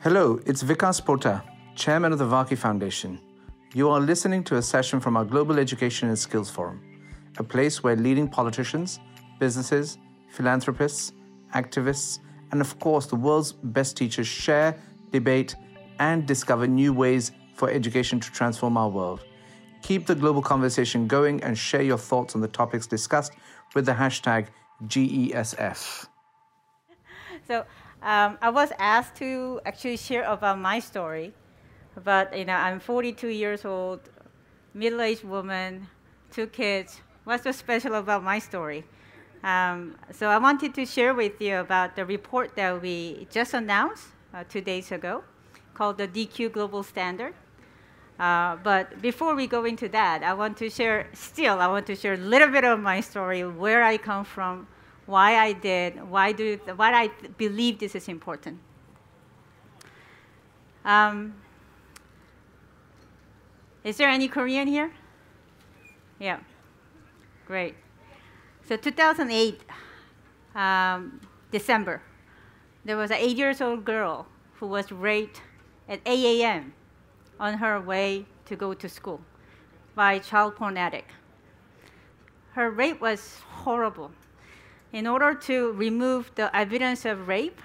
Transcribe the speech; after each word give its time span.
Hello, 0.00 0.38
it's 0.44 0.62
Vikas 0.62 1.00
Pota, 1.00 1.42
Chairman 1.74 2.12
of 2.12 2.18
the 2.18 2.26
Varkey 2.26 2.54
Foundation. 2.54 3.18
You 3.72 3.88
are 3.88 3.98
listening 3.98 4.44
to 4.44 4.56
a 4.56 4.62
session 4.62 5.00
from 5.00 5.16
our 5.16 5.24
Global 5.24 5.58
Education 5.58 6.08
and 6.08 6.18
Skills 6.18 6.50
Forum, 6.50 6.82
a 7.38 7.42
place 7.42 7.82
where 7.82 7.96
leading 7.96 8.28
politicians, 8.28 9.00
businesses, 9.40 9.96
philanthropists, 10.28 11.12
activists, 11.54 12.18
and 12.52 12.60
of 12.60 12.78
course 12.78 13.06
the 13.06 13.16
world's 13.16 13.52
best 13.52 13.96
teachers 13.96 14.26
share, 14.26 14.78
debate, 15.12 15.56
and 15.98 16.26
discover 16.26 16.66
new 16.66 16.92
ways 16.92 17.32
for 17.54 17.70
education 17.70 18.20
to 18.20 18.30
transform 18.30 18.76
our 18.76 18.90
world. 18.90 19.24
Keep 19.80 20.06
the 20.06 20.14
global 20.14 20.42
conversation 20.42 21.08
going 21.08 21.42
and 21.42 21.56
share 21.56 21.82
your 21.82 21.98
thoughts 21.98 22.34
on 22.34 22.42
the 22.42 22.48
topics 22.48 22.86
discussed 22.86 23.32
with 23.74 23.86
the 23.86 23.92
hashtag 23.92 24.48
GESF. 24.84 26.06
So 27.48 27.64
um, 28.02 28.38
I 28.40 28.50
was 28.50 28.72
asked 28.78 29.16
to 29.16 29.60
actually 29.64 29.96
share 29.96 30.24
about 30.24 30.58
my 30.58 30.78
story, 30.78 31.32
but 32.04 32.36
you 32.36 32.44
know 32.44 32.54
I'm 32.54 32.80
42 32.80 33.28
years 33.28 33.64
old, 33.64 34.00
middle-aged 34.74 35.24
woman, 35.24 35.88
two 36.30 36.46
kids. 36.46 37.00
What's 37.24 37.44
so 37.44 37.52
special 37.52 37.94
about 37.94 38.22
my 38.22 38.38
story? 38.38 38.84
Um, 39.42 39.96
so 40.12 40.28
I 40.28 40.38
wanted 40.38 40.74
to 40.74 40.86
share 40.86 41.14
with 41.14 41.40
you 41.40 41.56
about 41.58 41.96
the 41.96 42.04
report 42.04 42.56
that 42.56 42.80
we 42.80 43.26
just 43.30 43.54
announced 43.54 44.08
uh, 44.34 44.44
two 44.48 44.60
days 44.60 44.92
ago, 44.92 45.24
called 45.74 45.98
the 45.98 46.08
DQ 46.08 46.52
Global 46.52 46.82
Standard. 46.82 47.34
Uh, 48.18 48.56
but 48.62 49.00
before 49.02 49.34
we 49.34 49.46
go 49.46 49.64
into 49.64 49.88
that, 49.88 50.22
I 50.22 50.32
want 50.32 50.56
to 50.58 50.70
share, 50.70 51.06
still, 51.12 51.60
I 51.60 51.66
want 51.66 51.86
to 51.86 51.94
share 51.94 52.14
a 52.14 52.18
little 52.18 52.48
bit 52.48 52.64
of 52.64 52.80
my 52.80 53.00
story, 53.00 53.46
where 53.46 53.82
I 53.82 53.98
come 53.98 54.24
from, 54.24 54.66
why 55.06 55.36
I 55.36 55.52
did, 55.52 56.02
why, 56.08 56.32
do, 56.32 56.58
why 56.76 56.92
I 56.92 57.08
believe 57.38 57.78
this 57.78 57.94
is 57.94 58.08
important. 58.08 58.58
Um, 60.84 61.34
is 63.82 63.96
there 63.96 64.08
any 64.08 64.28
Korean 64.28 64.68
here? 64.68 64.92
Yeah, 66.18 66.40
great. 67.46 67.74
So 68.68 68.76
2008, 68.76 69.62
um, 70.54 71.20
December, 71.50 72.02
there 72.84 72.96
was 72.96 73.10
an 73.10 73.18
eight 73.18 73.36
years 73.36 73.60
old 73.60 73.84
girl 73.84 74.26
who 74.54 74.66
was 74.66 74.90
raped 74.90 75.42
at 75.88 76.00
8 76.04 76.42
a.m 76.42 76.72
on 77.38 77.54
her 77.58 77.80
way 77.80 78.26
to 78.46 78.56
go 78.56 78.74
to 78.74 78.88
school 78.88 79.20
by 79.94 80.18
child 80.18 80.56
porn 80.56 80.76
addict. 80.76 81.10
Her 82.52 82.70
rape 82.70 83.00
was 83.00 83.40
horrible. 83.48 84.10
In 84.96 85.06
order 85.06 85.34
to 85.34 85.72
remove 85.72 86.30
the 86.36 86.48
evidence 86.56 87.04
of 87.04 87.28
rape, 87.28 87.60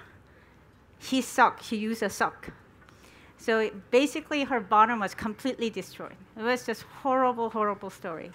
he 0.98 1.22
sucked, 1.22 1.64
he 1.64 1.76
used 1.76 2.02
a 2.02 2.10
suck. 2.10 2.50
So 3.38 3.58
it, 3.60 3.90
basically, 3.90 4.44
her 4.44 4.60
bottom 4.60 5.00
was 5.00 5.14
completely 5.14 5.70
destroyed. 5.70 6.18
It 6.36 6.42
was 6.42 6.66
just 6.66 6.82
horrible, 7.00 7.48
horrible 7.48 7.88
story. 7.88 8.32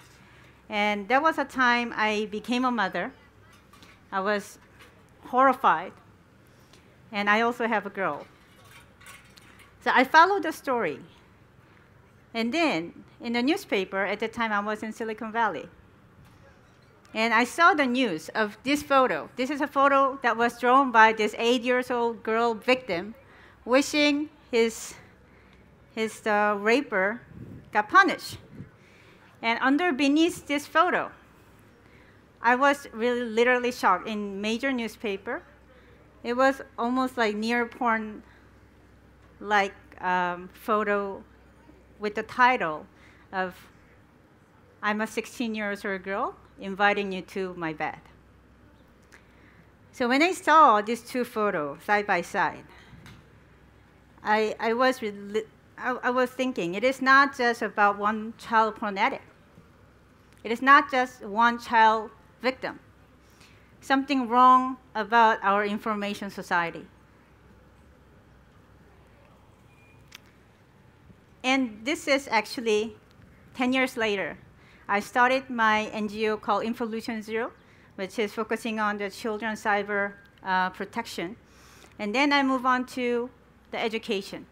And 0.68 1.06
that 1.06 1.22
was 1.22 1.38
a 1.38 1.44
time 1.44 1.94
I 1.96 2.26
became 2.32 2.64
a 2.64 2.72
mother. 2.72 3.12
I 4.10 4.18
was 4.18 4.58
horrified. 5.26 5.92
And 7.12 7.30
I 7.30 7.42
also 7.42 7.68
have 7.68 7.86
a 7.86 7.90
girl. 7.90 8.26
So 9.84 9.92
I 9.94 10.02
followed 10.02 10.42
the 10.42 10.50
story. 10.50 10.98
And 12.34 12.52
then 12.52 13.04
in 13.20 13.34
the 13.34 13.44
newspaper, 13.44 14.04
at 14.04 14.18
the 14.18 14.26
time 14.26 14.50
I 14.50 14.58
was 14.58 14.82
in 14.82 14.92
Silicon 14.92 15.30
Valley, 15.30 15.68
and 17.14 17.32
I 17.32 17.44
saw 17.44 17.74
the 17.74 17.86
news 17.86 18.28
of 18.30 18.58
this 18.64 18.82
photo. 18.82 19.30
This 19.36 19.50
is 19.50 19.60
a 19.60 19.66
photo 19.66 20.18
that 20.22 20.36
was 20.36 20.60
drawn 20.60 20.92
by 20.92 21.12
this 21.12 21.34
eight 21.38 21.62
years 21.62 21.90
old 21.90 22.22
girl 22.22 22.54
victim 22.54 23.14
wishing 23.64 24.28
his, 24.50 24.94
his 25.94 26.26
uh, 26.26 26.56
raper 26.58 27.22
got 27.72 27.88
punished. 27.88 28.38
And 29.40 29.58
under 29.62 29.92
beneath 29.92 30.46
this 30.46 30.66
photo, 30.66 31.10
I 32.42 32.54
was 32.54 32.86
really 32.92 33.24
literally 33.24 33.72
shocked 33.72 34.06
in 34.06 34.40
major 34.40 34.72
newspaper. 34.72 35.42
It 36.22 36.34
was 36.34 36.60
almost 36.78 37.16
like 37.16 37.34
near 37.34 37.66
porn 37.66 38.22
like 39.40 39.74
um, 40.00 40.50
photo 40.52 41.22
with 41.98 42.14
the 42.14 42.22
title 42.22 42.86
of 43.32 43.54
I'm 44.82 45.00
a 45.00 45.06
16 45.06 45.54
years 45.54 45.84
old 45.84 46.02
girl 46.02 46.36
inviting 46.60 47.12
you 47.12 47.22
to 47.22 47.54
my 47.54 47.72
bed. 47.72 48.00
So 49.92 50.08
when 50.08 50.22
I 50.22 50.32
saw 50.32 50.80
these 50.80 51.02
two 51.02 51.24
photos 51.24 51.82
side 51.82 52.06
by 52.06 52.22
side, 52.22 52.64
I, 54.22 54.54
I, 54.60 54.72
was, 54.72 55.02
I, 55.76 55.96
I 56.02 56.10
was 56.10 56.30
thinking 56.30 56.74
it 56.74 56.84
is 56.84 57.02
not 57.02 57.36
just 57.36 57.62
about 57.62 57.98
one 57.98 58.34
child 58.38 58.76
porn 58.76 58.98
addict. 58.98 59.24
It 60.44 60.52
is 60.52 60.62
not 60.62 60.90
just 60.90 61.24
one 61.24 61.58
child 61.58 62.10
victim. 62.42 62.78
Something 63.80 64.28
wrong 64.28 64.76
about 64.94 65.38
our 65.42 65.64
information 65.64 66.30
society. 66.30 66.86
And 71.42 71.80
this 71.84 72.06
is 72.06 72.28
actually 72.30 72.96
10 73.54 73.72
years 73.72 73.96
later. 73.96 74.38
I 74.88 75.00
started 75.00 75.50
my 75.50 75.90
NGO 75.92 76.40
called 76.40 76.64
Infollution 76.64 77.20
Zero, 77.20 77.52
which 77.96 78.18
is 78.18 78.32
focusing 78.32 78.80
on 78.80 78.96
the 78.96 79.10
children's 79.10 79.62
cyber 79.62 80.12
uh, 80.42 80.70
protection. 80.70 81.36
And 81.98 82.14
then 82.14 82.32
I 82.32 82.42
move 82.42 82.64
on 82.64 82.86
to 82.96 83.28
the 83.70 83.78
education. 83.78 84.46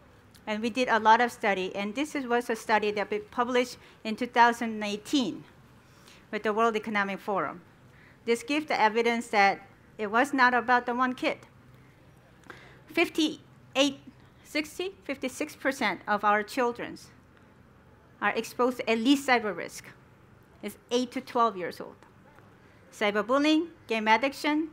And 0.45 0.61
we 0.61 0.69
did 0.69 0.89
a 0.89 0.99
lot 0.99 1.21
of 1.21 1.31
study, 1.31 1.75
and 1.75 1.95
this 1.95 2.13
was 2.13 2.49
a 2.51 2.55
study 2.55 2.91
that 2.91 3.09
we 3.09 3.19
published 3.19 3.77
in 4.03 4.15
2018 4.15 5.43
with 6.31 6.43
the 6.43 6.53
World 6.53 6.75
Economic 6.75 7.19
Forum. 7.19 7.61
This 8.25 8.43
gives 8.43 8.67
the 8.67 8.79
evidence 8.79 9.27
that 9.29 9.61
it 9.97 10.11
was 10.11 10.33
not 10.33 10.53
about 10.53 10.85
the 10.85 10.93
one 10.93 11.15
kid. 11.15 11.39
58 12.93 13.99
60, 14.43 14.95
56% 15.05 15.99
of 16.07 16.23
our 16.23 16.41
children 16.41 16.97
are 18.21 18.31
exposed 18.31 18.77
to 18.77 18.89
at 18.89 18.97
least 18.97 19.27
cyber 19.27 19.55
risk. 19.55 19.85
It's 20.61 20.77
8 20.91 21.11
to 21.11 21.21
12 21.21 21.57
years 21.57 21.81
old. 21.81 21.95
Cyberbullying, 22.91 23.67
game 23.87 24.07
addiction, 24.07 24.69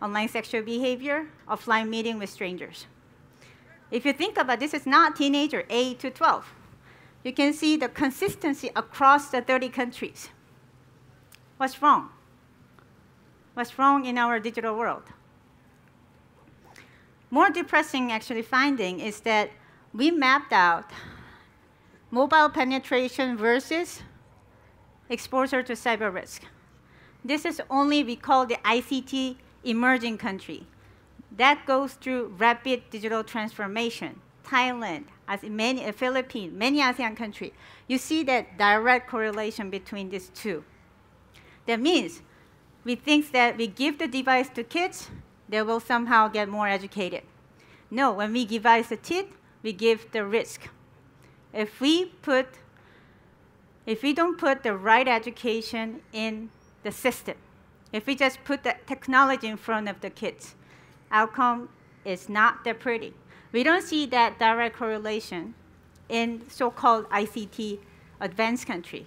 online 0.00 0.28
sexual 0.28 0.62
behavior, 0.62 1.28
offline 1.48 1.88
meeting 1.88 2.18
with 2.18 2.30
strangers. 2.30 2.86
If 3.90 4.04
you 4.04 4.12
think 4.12 4.36
about 4.36 4.60
this, 4.60 4.74
it's 4.74 4.86
not 4.86 5.16
teenager, 5.16 5.64
8 5.68 5.98
to 6.00 6.10
12. 6.10 6.54
You 7.24 7.32
can 7.32 7.52
see 7.52 7.76
the 7.76 7.88
consistency 7.88 8.70
across 8.76 9.30
the 9.30 9.40
30 9.40 9.68
countries. 9.70 10.30
What's 11.56 11.80
wrong? 11.82 12.10
What's 13.54 13.78
wrong 13.78 14.04
in 14.04 14.18
our 14.18 14.38
digital 14.38 14.76
world? 14.76 15.04
more 17.30 17.50
depressing 17.50 18.12
actually 18.12 18.42
finding 18.42 19.00
is 19.00 19.20
that 19.20 19.50
we 19.92 20.10
mapped 20.10 20.52
out 20.52 20.90
mobile 22.10 22.48
penetration 22.48 23.36
versus 23.36 24.02
exposure 25.08 25.62
to 25.62 25.72
cyber 25.74 26.12
risk. 26.12 26.42
This 27.24 27.44
is 27.44 27.60
only 27.70 28.04
we 28.04 28.16
call 28.16 28.46
the 28.46 28.56
ICT 28.64 29.36
emerging 29.64 30.18
country. 30.18 30.66
That 31.36 31.66
goes 31.66 31.94
through 31.94 32.34
rapid 32.38 32.90
digital 32.90 33.24
transformation. 33.24 34.20
Thailand, 34.44 35.06
as 35.26 35.42
many, 35.42 35.84
uh, 35.84 35.92
Philippines, 35.92 36.52
many 36.54 36.80
ASEAN 36.80 37.16
countries. 37.16 37.52
You 37.88 37.98
see 37.98 38.22
that 38.24 38.56
direct 38.56 39.10
correlation 39.10 39.70
between 39.70 40.10
these 40.10 40.28
two. 40.28 40.64
That 41.66 41.80
means 41.80 42.22
we 42.84 42.94
think 42.94 43.32
that 43.32 43.56
we 43.56 43.66
give 43.66 43.98
the 43.98 44.06
device 44.06 44.48
to 44.50 44.62
kids, 44.62 45.10
they 45.48 45.62
will 45.62 45.80
somehow 45.80 46.28
get 46.28 46.48
more 46.48 46.68
educated. 46.68 47.22
No, 47.90 48.12
when 48.12 48.32
we 48.32 48.44
devise 48.44 48.88
the 48.88 48.96
teeth, 48.96 49.32
we 49.62 49.72
give 49.72 50.10
the 50.12 50.24
risk. 50.24 50.68
If 51.52 51.80
we 51.80 52.06
put, 52.22 52.46
if 53.86 54.02
we 54.02 54.12
don't 54.12 54.36
put 54.36 54.62
the 54.62 54.76
right 54.76 55.06
education 55.06 56.00
in 56.12 56.50
the 56.82 56.92
system, 56.92 57.36
if 57.92 58.06
we 58.06 58.14
just 58.14 58.42
put 58.44 58.64
the 58.64 58.74
technology 58.86 59.46
in 59.46 59.56
front 59.56 59.88
of 59.88 60.00
the 60.00 60.10
kids, 60.10 60.54
outcome 61.10 61.68
is 62.04 62.28
not 62.28 62.64
that 62.64 62.80
pretty. 62.80 63.14
We 63.52 63.62
don't 63.62 63.82
see 63.82 64.06
that 64.06 64.38
direct 64.38 64.76
correlation 64.76 65.54
in 66.08 66.42
so-called 66.48 67.08
ICT 67.10 67.78
advanced 68.20 68.66
country 68.66 69.06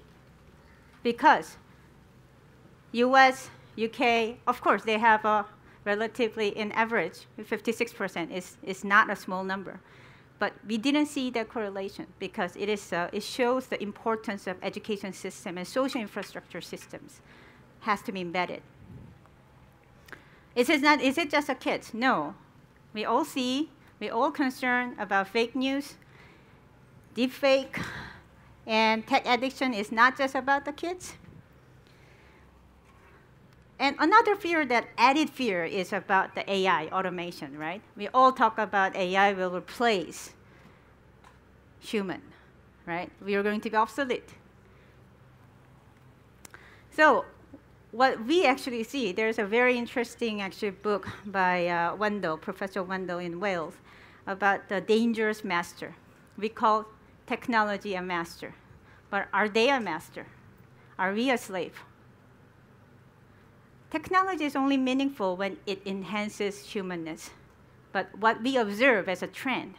because 1.04 1.58
US, 2.94 3.50
UK, 3.82 4.38
of 4.48 4.62
course, 4.62 4.84
they 4.84 4.98
have 4.98 5.24
a 5.26 5.46
relatively 5.86 6.50
in 6.50 6.72
average, 6.74 7.26
56% 7.40 8.32
is, 8.32 8.58
is 8.64 8.84
not 8.84 9.10
a 9.10 9.16
small 9.16 9.44
number. 9.44 9.80
But 10.40 10.54
we 10.66 10.78
didn't 10.78 11.08
see 11.08 11.30
that 11.32 11.50
correlation 11.50 12.08
because 12.18 12.56
it, 12.56 12.70
is, 12.70 12.94
uh, 12.94 13.10
it 13.12 13.24
shows 13.24 13.68
the 13.68 13.82
importance 13.84 14.48
of 14.48 14.58
education 14.64 15.14
system 15.14 15.58
and 15.58 15.68
social 15.68 16.02
infrastructure 16.02 16.62
systems 16.62 17.20
has 17.82 18.02
to 18.04 18.12
be 18.12 18.22
embedded. 18.22 18.62
Is 20.56 20.70
it, 20.70 20.82
not, 20.82 21.02
is 21.02 21.18
it 21.18 21.30
just 21.30 21.50
a 21.50 21.56
kids? 21.56 21.94
No. 21.94 22.36
We 22.94 23.06
all 23.06 23.26
see 23.26 23.70
We're 24.00 24.14
all 24.14 24.32
concerned 24.32 24.96
about 24.98 25.28
fake 25.28 25.56
news, 25.56 25.96
deepfake, 27.16 27.84
and 28.66 29.06
tech 29.06 29.28
addiction 29.28 29.74
is 29.74 29.92
not 29.92 30.18
just 30.18 30.36
about 30.36 30.64
the 30.64 30.72
kids. 30.72 31.16
And 33.80 33.96
another 33.98 34.36
fear 34.36 34.66
that 34.66 34.90
added 34.98 35.30
fear 35.30 35.64
is 35.64 35.94
about 35.94 36.36
the 36.36 36.50
AI 36.52 36.88
automation, 36.88 37.58
right? 37.58 37.82
We 37.96 38.10
all 38.10 38.34
talk 38.34 38.58
about 38.58 38.94
AI 38.94 39.32
will 39.32 39.56
replace 39.56 40.34
human, 41.80 42.22
right? 42.86 43.10
We 43.24 43.36
are 43.36 43.44
going 43.44 43.62
to 43.62 43.70
be 43.70 43.78
obsolete. 43.78 44.30
So 46.92 47.24
what 47.92 48.26
we 48.26 48.46
actually 48.46 48.84
see, 48.84 49.14
there's 49.14 49.40
a 49.40 49.46
very 49.46 49.78
interesting 49.78 50.42
actually 50.42 50.72
book 50.72 51.08
by 51.26 51.68
uh, 51.68 51.96
Wendell, 51.96 52.38
Professor 52.38 52.84
Wendell 52.84 53.20
in 53.20 53.40
Wales, 53.40 53.76
about 54.28 54.68
the 54.68 54.82
dangerous 54.82 55.46
master. 55.46 55.96
We 56.38 56.50
call 56.50 56.86
technology 57.26 57.96
a 57.96 58.02
master. 58.02 58.56
But 59.10 59.30
are 59.34 59.48
they 59.48 59.70
a 59.70 59.80
master? 59.80 60.28
Are 61.00 61.14
we 61.14 61.32
a 61.32 61.38
slave? 61.38 61.80
Technology 63.92 64.46
is 64.46 64.56
only 64.56 64.78
meaningful 64.78 65.36
when 65.36 65.58
it 65.66 65.82
enhances 65.86 66.60
humanness. 66.60 67.32
But 67.92 68.16
what 68.18 68.44
we 68.44 68.56
observe 68.56 69.10
as 69.10 69.24
a 69.24 69.28
trend 69.28 69.74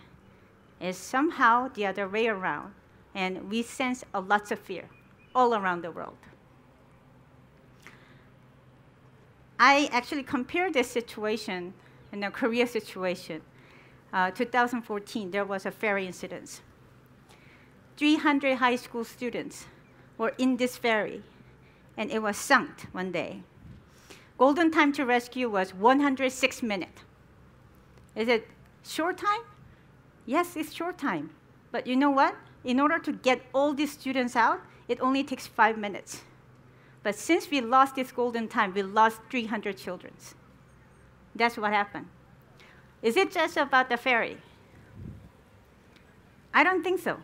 is 0.81 0.97
somehow 0.97 1.69
the 1.69 1.87
other 1.87 2.09
way 2.09 2.27
around, 2.27 2.75
and 3.15 3.49
we 3.49 3.63
sense 3.63 4.05
a 4.13 4.21
lots 4.21 4.51
of 4.51 4.59
fear 4.59 4.89
all 5.33 5.55
around 5.55 5.83
the 5.83 5.93
world. 5.93 6.17
I 9.61 9.89
actually 9.93 10.25
compared 10.25 10.75
this 10.75 10.91
situation 10.91 11.75
in 12.13 12.25
a 12.25 12.31
Korea 12.31 12.67
situation. 12.67 13.43
Uh, 14.13 14.33
2014, 14.33 15.31
there 15.31 15.45
was 15.45 15.67
a 15.67 15.71
ferry 15.71 16.07
incident. 16.07 16.63
300 17.97 18.57
high 18.57 18.77
school 18.77 19.05
students 19.05 19.67
were 20.19 20.33
in 20.39 20.57
this 20.57 20.77
ferry, 20.77 21.23
and 21.97 22.11
it 22.11 22.21
was 22.21 22.37
sunk 22.37 22.89
one 22.93 23.13
day. 23.13 23.43
Golden 24.41 24.71
time 24.71 24.91
to 24.93 25.05
rescue 25.05 25.51
was 25.51 25.75
106 25.75 26.63
minutes. 26.63 27.03
Is 28.17 28.27
it 28.27 28.49
short 28.83 29.19
time? 29.19 29.43
Yes, 30.25 30.57
it's 30.57 30.73
short 30.73 30.97
time. 30.97 31.29
But 31.71 31.87
you 31.87 31.95
know 31.95 32.09
what? 32.09 32.35
In 32.65 32.81
order 32.81 32.99
to 33.01 33.13
get 33.13 33.43
all 33.53 33.75
these 33.75 33.93
students 33.93 34.35
out, 34.37 34.63
it 34.89 34.99
only 35.03 35.23
takes 35.25 35.47
five 35.47 35.77
minutes. 35.77 36.23
But 37.03 37.17
since 37.17 37.51
we 37.51 37.61
lost 37.61 37.97
this 37.97 38.13
golden 38.13 38.49
time, 38.49 38.73
we 38.73 38.83
lost 38.83 39.21
300 39.31 39.77
children. 39.77 40.15
That's 41.35 41.59
what 41.59 41.75
happened. 41.75 42.07
Is 43.03 43.19
it 43.19 43.33
just 43.33 43.59
about 43.59 43.91
the 43.91 43.99
ferry? 43.99 44.39
I 46.55 46.65
don't 46.65 46.83
think 46.83 47.01
so. 47.01 47.19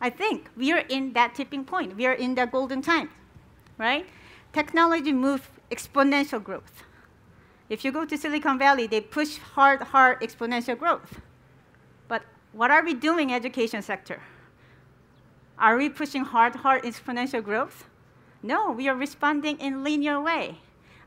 I 0.00 0.10
think 0.10 0.50
we 0.56 0.72
are 0.72 0.84
in 0.88 1.12
that 1.12 1.36
tipping 1.36 1.64
point. 1.64 1.94
We 1.94 2.06
are 2.06 2.12
in 2.12 2.34
the 2.34 2.46
golden 2.46 2.82
time, 2.82 3.08
right? 3.78 4.04
Technology 4.52 5.12
moves 5.12 5.46
exponential 5.72 6.42
growth. 6.42 6.84
If 7.68 7.84
you 7.84 7.90
go 7.90 8.04
to 8.04 8.18
Silicon 8.18 8.58
Valley, 8.58 8.86
they 8.86 9.00
push 9.00 9.38
hard, 9.38 9.80
hard 9.80 10.20
exponential 10.20 10.78
growth. 10.78 11.20
But 12.06 12.22
what 12.52 12.70
are 12.70 12.84
we 12.84 12.92
doing 12.92 13.32
education 13.32 13.80
sector? 13.80 14.20
Are 15.58 15.76
we 15.76 15.88
pushing 15.88 16.24
hard, 16.24 16.56
hard 16.56 16.82
exponential 16.82 17.42
growth? 17.42 17.86
No, 18.42 18.70
we 18.70 18.88
are 18.88 18.96
responding 18.96 19.58
in 19.58 19.82
linear 19.82 20.20
way. 20.20 20.58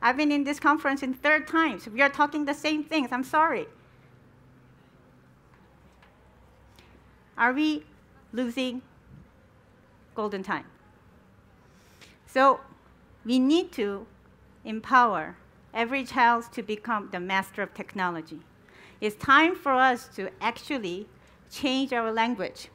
I've 0.02 0.18
been 0.18 0.32
in 0.32 0.44
this 0.44 0.60
conference 0.60 1.04
in 1.04 1.14
third 1.14 1.48
times. 1.48 1.88
We 1.88 2.02
are 2.02 2.10
talking 2.10 2.46
the 2.46 2.54
same 2.54 2.84
things. 2.84 3.10
I'm 3.12 3.24
sorry. 3.24 3.68
Are 7.38 7.54
we 7.54 7.86
losing 8.32 8.82
golden 10.16 10.42
time? 10.42 10.66
So 12.26 12.62
we 13.26 13.40
need 13.40 13.72
to 13.74 14.08
empower 14.66 15.38
every 15.74 16.04
child 16.04 16.52
to 16.54 16.64
become 16.64 17.10
the 17.12 17.20
master 17.20 17.62
of 17.62 17.74
technology. 17.74 18.40
It's 19.00 19.16
time 19.16 19.56
for 19.56 19.74
us 19.74 20.08
to 20.16 20.30
actually 20.42 21.08
change 21.50 21.94
our 21.94 22.12
language. 22.12 22.70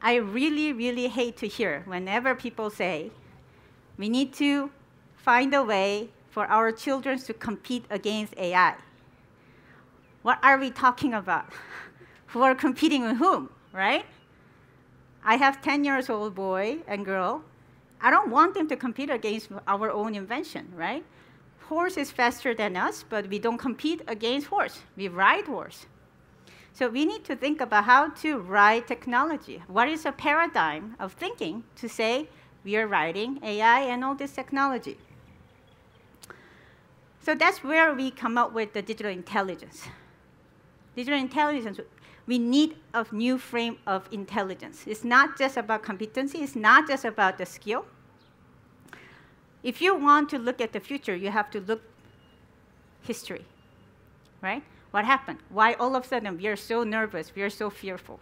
I 0.00 0.16
really, 0.16 0.72
really 0.72 1.08
hate 1.08 1.36
to 1.38 1.48
hear 1.48 1.82
whenever 1.86 2.34
people 2.34 2.70
say, 2.70 3.10
we 3.96 4.08
need 4.08 4.32
to 4.34 4.70
find 5.16 5.54
a 5.54 5.62
way 5.62 6.10
for 6.30 6.46
our 6.46 6.72
children 6.72 7.18
to 7.18 7.32
compete 7.32 7.84
against 7.90 8.36
AI. 8.36 8.74
What 10.22 10.38
are 10.42 10.58
we 10.58 10.70
talking 10.70 11.14
about? 11.14 11.46
Who 12.28 12.42
are 12.42 12.54
competing 12.54 13.02
with 13.04 13.16
whom, 13.18 13.50
right? 13.72 14.04
I 15.24 15.36
have 15.36 15.62
10 15.62 15.84
years 15.84 16.10
old 16.10 16.34
boy 16.34 16.78
and 16.88 17.04
girl. 17.04 17.44
I 18.04 18.10
don't 18.10 18.30
want 18.30 18.52
them 18.52 18.68
to 18.68 18.76
compete 18.76 19.08
against 19.08 19.48
our 19.66 19.90
own 19.90 20.14
invention, 20.14 20.68
right? 20.76 21.02
Horse 21.70 21.96
is 21.96 22.10
faster 22.10 22.54
than 22.54 22.76
us, 22.76 23.02
but 23.08 23.30
we 23.30 23.38
don't 23.38 23.56
compete 23.56 24.02
against 24.06 24.48
horse. 24.48 24.80
We 24.94 25.08
ride 25.08 25.46
horse. 25.46 25.86
So 26.74 26.90
we 26.90 27.06
need 27.06 27.24
to 27.24 27.34
think 27.34 27.62
about 27.62 27.84
how 27.84 28.10
to 28.10 28.36
ride 28.36 28.86
technology. 28.86 29.62
What 29.68 29.88
is 29.88 30.04
a 30.04 30.12
paradigm 30.12 30.96
of 31.00 31.14
thinking 31.14 31.64
to 31.76 31.88
say 31.88 32.28
we 32.62 32.76
are 32.76 32.86
riding 32.86 33.40
AI 33.42 33.80
and 33.80 34.04
all 34.04 34.14
this 34.14 34.32
technology? 34.32 34.98
So 37.22 37.34
that's 37.34 37.64
where 37.64 37.94
we 37.94 38.10
come 38.10 38.36
up 38.36 38.52
with 38.52 38.74
the 38.74 38.82
digital 38.82 39.10
intelligence. 39.10 39.88
Digital 40.94 41.18
intelligence, 41.18 41.80
we 42.26 42.38
need 42.38 42.76
a 42.92 43.06
new 43.12 43.38
frame 43.38 43.78
of 43.86 44.10
intelligence. 44.12 44.84
It's 44.86 45.04
not 45.04 45.38
just 45.38 45.56
about 45.56 45.82
competency, 45.82 46.42
it's 46.42 46.54
not 46.54 46.86
just 46.86 47.06
about 47.06 47.38
the 47.38 47.46
skill. 47.46 47.86
If 49.64 49.80
you 49.80 49.96
want 49.96 50.28
to 50.28 50.38
look 50.38 50.60
at 50.60 50.72
the 50.72 50.78
future, 50.78 51.16
you 51.16 51.30
have 51.30 51.50
to 51.52 51.60
look 51.60 51.82
history, 53.02 53.46
right? 54.42 54.62
What 54.90 55.06
happened? 55.06 55.38
Why 55.48 55.72
all 55.72 55.96
of 55.96 56.04
a 56.04 56.06
sudden 56.06 56.36
we 56.36 56.46
are 56.48 56.56
so 56.56 56.84
nervous, 56.84 57.34
we 57.34 57.42
are 57.42 57.50
so 57.50 57.70
fearful? 57.70 58.20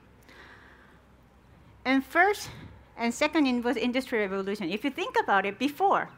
And 1.84 2.04
first 2.04 2.48
and 2.96 3.12
second 3.12 3.64
was 3.64 3.76
industrial 3.76 4.30
revolution. 4.30 4.70
If 4.70 4.84
you 4.84 4.90
think 4.90 5.16
about 5.20 5.44
it, 5.44 5.58
before, 5.58 6.08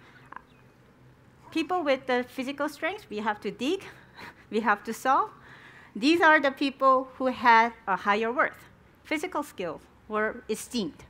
people 1.51 1.83
with 1.83 2.07
the 2.07 2.27
physical 2.29 2.69
strength, 2.69 3.07
we 3.09 3.19
have 3.19 3.41
to 3.41 3.51
dig, 3.51 3.83
we 4.51 4.61
have 4.61 4.85
to 4.85 4.93
saw. 4.93 5.29
These 5.97 6.21
are 6.21 6.39
the 6.39 6.51
people 6.51 7.09
who 7.17 7.29
had 7.29 7.73
a 7.89 7.97
higher 7.97 8.31
worth. 8.31 8.69
Physical 9.05 9.43
skills 9.43 9.81
were 10.07 10.45
esteemed. 10.51 11.05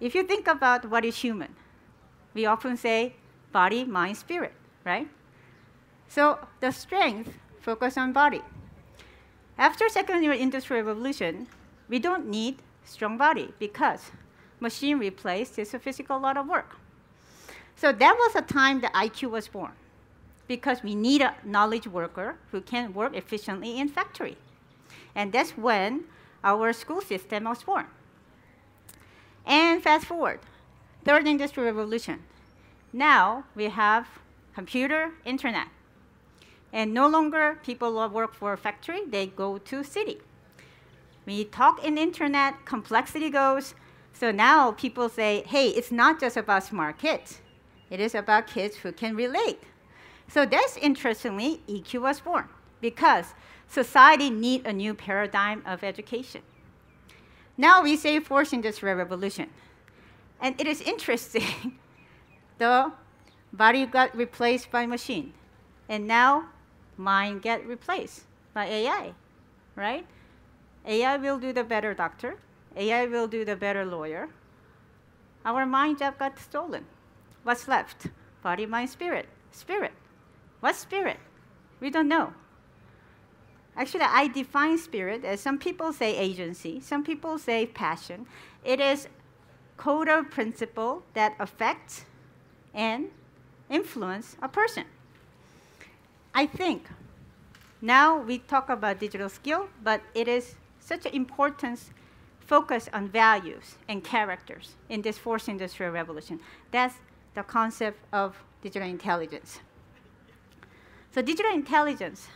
If 0.00 0.14
you 0.14 0.22
think 0.22 0.46
about 0.46 0.88
what 0.88 1.04
is 1.04 1.16
human, 1.16 1.54
we 2.34 2.46
often 2.46 2.76
say 2.76 3.14
body, 3.52 3.84
mind, 3.84 4.16
spirit, 4.16 4.52
right? 4.84 5.08
So 6.08 6.38
the 6.60 6.70
strength 6.70 7.34
focus 7.60 7.96
on 7.96 8.12
body. 8.12 8.42
After 9.58 9.88
second 9.88 10.24
industrial 10.24 10.84
revolution, 10.84 11.46
we 11.88 11.98
don't 11.98 12.26
need 12.26 12.58
strong 12.84 13.16
body 13.16 13.52
because 13.58 14.10
machine 14.60 14.98
replaced 14.98 15.56
this 15.56 15.72
physical 15.72 16.18
lot 16.18 16.36
of 16.36 16.48
work. 16.48 16.76
So 17.76 17.92
that 17.92 18.16
was 18.16 18.36
a 18.36 18.42
time 18.42 18.80
the 18.80 18.88
IQ 18.88 19.30
was 19.30 19.48
born 19.48 19.72
because 20.46 20.82
we 20.82 20.94
need 20.94 21.20
a 21.22 21.34
knowledge 21.44 21.86
worker 21.86 22.36
who 22.50 22.60
can 22.60 22.92
work 22.94 23.14
efficiently 23.16 23.78
in 23.78 23.88
factory. 23.88 24.36
And 25.14 25.32
that's 25.32 25.52
when 25.52 26.04
our 26.44 26.72
school 26.72 27.00
system 27.00 27.44
was 27.44 27.62
born. 27.62 27.86
And 29.46 29.82
fast 29.82 30.06
forward, 30.06 30.40
third 31.04 31.26
industrial 31.26 31.66
revolution. 31.66 32.22
Now 32.92 33.44
we 33.54 33.64
have 33.64 34.06
computer, 34.54 35.12
internet. 35.24 35.68
And 36.72 36.94
no 36.94 37.08
longer 37.08 37.58
people 37.62 37.92
work 38.08 38.34
for 38.34 38.52
a 38.52 38.56
factory, 38.56 39.02
they 39.06 39.26
go 39.26 39.58
to 39.58 39.84
city. 39.84 40.18
We 41.26 41.44
talk 41.44 41.84
in 41.84 41.98
internet, 41.98 42.64
complexity 42.64 43.30
goes. 43.30 43.74
So 44.12 44.30
now 44.30 44.72
people 44.72 45.08
say, 45.08 45.42
hey, 45.46 45.68
it's 45.68 45.92
not 45.92 46.20
just 46.20 46.36
about 46.36 46.64
smart 46.64 46.98
kids. 46.98 47.40
It 47.90 48.00
is 48.00 48.14
about 48.14 48.46
kids 48.46 48.76
who 48.76 48.92
can 48.92 49.14
relate. 49.16 49.60
So 50.28 50.46
that's 50.46 50.76
interestingly, 50.78 51.60
EQ 51.68 52.00
was 52.02 52.20
born 52.20 52.48
because 52.80 53.34
society 53.68 54.30
need 54.30 54.66
a 54.66 54.72
new 54.72 54.94
paradigm 54.94 55.62
of 55.66 55.84
education. 55.84 56.42
Now 57.56 57.82
we 57.82 57.96
say 57.96 58.18
fourth 58.18 58.52
industrial 58.52 58.96
revolution. 58.96 59.50
And 60.42 60.60
it 60.60 60.66
is 60.66 60.80
interesting, 60.80 61.78
the 62.58 62.92
body 63.52 63.86
got 63.86 64.14
replaced 64.16 64.72
by 64.72 64.86
machine. 64.86 65.32
And 65.88 66.08
now 66.08 66.48
mind 66.96 67.42
get 67.42 67.64
replaced 67.66 68.24
by 68.52 68.66
AI, 68.66 69.14
right? 69.76 70.04
AI 70.84 71.16
will 71.16 71.38
do 71.38 71.52
the 71.52 71.62
better 71.62 71.94
doctor. 71.94 72.38
AI 72.76 73.06
will 73.06 73.28
do 73.28 73.44
the 73.44 73.54
better 73.54 73.84
lawyer. 73.84 74.28
Our 75.44 75.64
mind 75.64 75.98
job 75.98 76.18
got 76.18 76.38
stolen. 76.38 76.86
What's 77.44 77.68
left? 77.68 78.08
Body, 78.42 78.66
mind, 78.66 78.90
spirit. 78.90 79.28
Spirit. 79.52 79.92
What 80.60 80.74
spirit? 80.74 81.18
We 81.80 81.90
don't 81.90 82.08
know. 82.08 82.32
Actually, 83.76 84.04
I 84.04 84.28
define 84.28 84.78
spirit 84.78 85.24
as 85.24 85.40
some 85.40 85.58
people 85.58 85.92
say 85.92 86.16
agency, 86.16 86.80
some 86.80 87.02
people 87.04 87.38
say 87.38 87.66
passion. 87.66 88.26
It 88.64 88.80
is 88.80 89.08
code 89.82 90.08
of 90.08 90.30
principle 90.30 91.02
that 91.12 91.34
affects 91.40 92.04
and 92.72 93.08
influence 93.68 94.36
a 94.40 94.48
person. 94.48 94.84
I 96.32 96.46
think 96.46 96.86
now 97.80 98.16
we 98.16 98.38
talk 98.38 98.68
about 98.70 99.00
digital 99.00 99.28
skill, 99.28 99.68
but 99.82 100.00
it 100.14 100.28
is 100.28 100.54
such 100.78 101.04
an 101.06 101.12
important 101.12 101.80
focus 102.38 102.88
on 102.92 103.08
values 103.08 103.74
and 103.88 104.04
characters 104.04 104.76
in 104.88 105.02
this 105.02 105.18
fourth 105.18 105.48
industrial 105.48 105.90
revolution. 105.90 106.38
That's 106.70 106.94
the 107.34 107.42
concept 107.42 107.98
of 108.12 108.36
digital 108.62 108.88
intelligence. 108.88 109.58
So 111.10 111.22
digital 111.22 111.52
intelligence, 111.52 112.28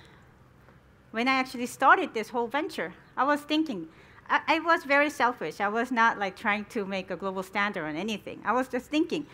when 1.12 1.28
I 1.28 1.34
actually 1.34 1.66
started 1.66 2.12
this 2.12 2.30
whole 2.30 2.48
venture, 2.48 2.92
I 3.16 3.22
was 3.22 3.40
thinking, 3.42 3.86
I, 4.28 4.40
I 4.46 4.58
was 4.60 4.84
very 4.84 5.10
selfish. 5.10 5.60
I 5.60 5.68
was 5.68 5.90
not 5.90 6.18
like 6.18 6.36
trying 6.36 6.64
to 6.66 6.84
make 6.84 7.10
a 7.10 7.16
global 7.16 7.42
standard 7.42 7.84
on 7.84 7.96
anything. 7.96 8.40
I 8.44 8.52
was 8.52 8.68
just 8.68 8.86
thinking, 8.86 9.26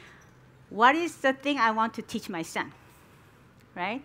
what 0.71 0.95
is 0.95 1.17
the 1.17 1.33
thing 1.33 1.59
I 1.59 1.71
want 1.71 1.95
to 1.95 2.03
teach 2.03 2.29
my 2.29 2.43
son, 2.43 2.73
right? 3.75 4.03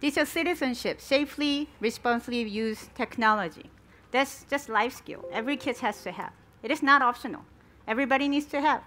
Digital 0.00 0.26
citizenship, 0.26 1.00
safely, 1.00 1.68
responsibly 1.78 2.42
use 2.42 2.88
technology. 2.94 3.70
That's 4.10 4.44
just 4.44 4.68
life 4.68 4.94
skill. 4.94 5.24
Every 5.32 5.56
kid 5.56 5.78
has 5.78 6.02
to 6.02 6.10
have. 6.10 6.32
It 6.62 6.70
is 6.70 6.82
not 6.82 7.02
optional. 7.02 7.44
Everybody 7.86 8.28
needs 8.28 8.46
to 8.46 8.60
have. 8.60 8.82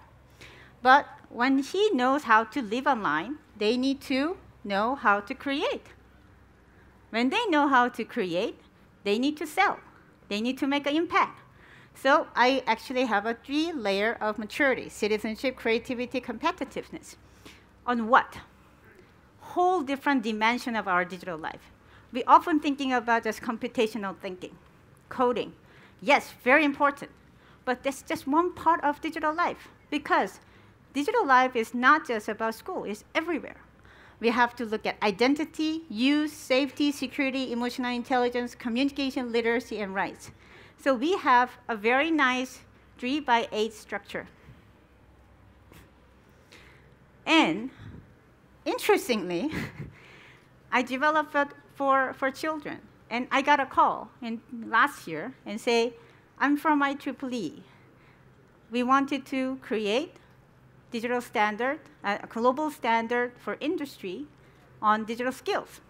But 0.82 1.06
when 1.30 1.60
he 1.60 1.92
knows 1.92 2.24
how 2.24 2.44
to 2.46 2.62
live 2.62 2.88
online, 2.88 3.38
they 3.58 3.78
need 3.78 4.02
to 4.02 4.38
know 4.64 4.96
how 4.96 5.20
to 5.22 5.34
create. 5.34 5.88
When 7.10 7.30
they 7.30 7.46
know 7.48 7.68
how 7.68 7.90
to 7.90 8.04
create, 8.04 8.60
they 9.04 9.20
need 9.20 9.38
to 9.38 9.48
sell. 9.48 9.80
They 10.30 10.42
need 10.42 10.58
to 10.60 10.68
make 10.68 10.88
an 10.88 10.96
impact. 10.96 11.40
So 11.96 12.28
I 12.36 12.64
actually 12.66 13.06
have 13.06 13.26
a 13.26 13.36
three 13.36 13.72
layer 13.72 14.18
of 14.20 14.40
maturity, 14.40 14.90
citizenship, 14.90 15.56
creativity, 15.56 16.20
competitiveness. 16.20 17.16
On 17.86 18.08
what? 18.08 18.40
Whole 19.40 19.82
different 19.82 20.24
dimension 20.24 20.76
of 20.76 20.88
our 20.88 21.06
digital 21.06 21.38
life. 21.38 21.72
We 22.12 22.24
often 22.24 22.60
thinking 22.60 22.94
about 22.94 23.24
just 23.24 23.42
computational 23.42 24.18
thinking, 24.18 24.56
coding. 25.10 25.54
Yes, 26.02 26.34
very 26.44 26.66
important. 26.66 27.12
But 27.66 27.84
that's 27.84 28.02
just 28.02 28.28
one 28.28 28.54
part 28.54 28.84
of 28.84 29.02
digital 29.02 29.34
life 29.34 29.70
because 29.90 30.40
digital 30.94 31.26
life 31.26 31.56
is 31.56 31.74
not 31.74 32.08
just 32.08 32.28
about 32.28 32.56
school, 32.56 32.84
it's 32.84 33.04
everywhere. 33.16 33.58
We 34.24 34.30
have 34.30 34.56
to 34.56 34.66
look 34.66 34.86
at 34.86 34.96
identity, 35.04 35.82
use, 35.90 36.32
safety, 36.32 36.94
security, 36.94 37.52
emotional 37.52 37.92
intelligence, 37.92 38.56
communication, 38.56 39.34
literacy, 39.34 39.82
and 39.82 39.94
rights. 39.94 40.32
So 40.82 40.94
we 40.94 41.18
have 41.18 41.52
a 41.68 41.76
very 41.76 42.10
nice 42.10 42.62
three 42.98 43.20
by 43.20 43.50
eight 43.52 43.74
structure. 43.74 44.28
And 47.26 47.70
interestingly, 48.64 49.52
I 50.72 50.84
developed 50.84 51.36
it 51.36 51.50
for, 51.76 52.14
for 52.14 52.32
children. 52.32 52.80
And 53.10 53.28
I 53.30 53.42
got 53.42 53.60
a 53.60 53.66
call 53.66 54.10
in 54.22 54.40
last 54.66 55.06
year 55.06 55.34
and 55.46 55.60
say, 55.60 55.96
I'm 56.40 56.56
from 56.56 56.82
IEEE. 56.82 57.62
We 58.72 58.84
wanted 58.84 59.26
to 59.26 59.58
create 59.62 60.16
digital 60.94 61.20
standard, 61.20 61.80
a 62.04 62.28
global 62.30 62.70
standard 62.70 63.34
for 63.40 63.58
industry 63.60 64.26
on 64.82 65.04
digital 65.04 65.34
skills. 65.34 65.82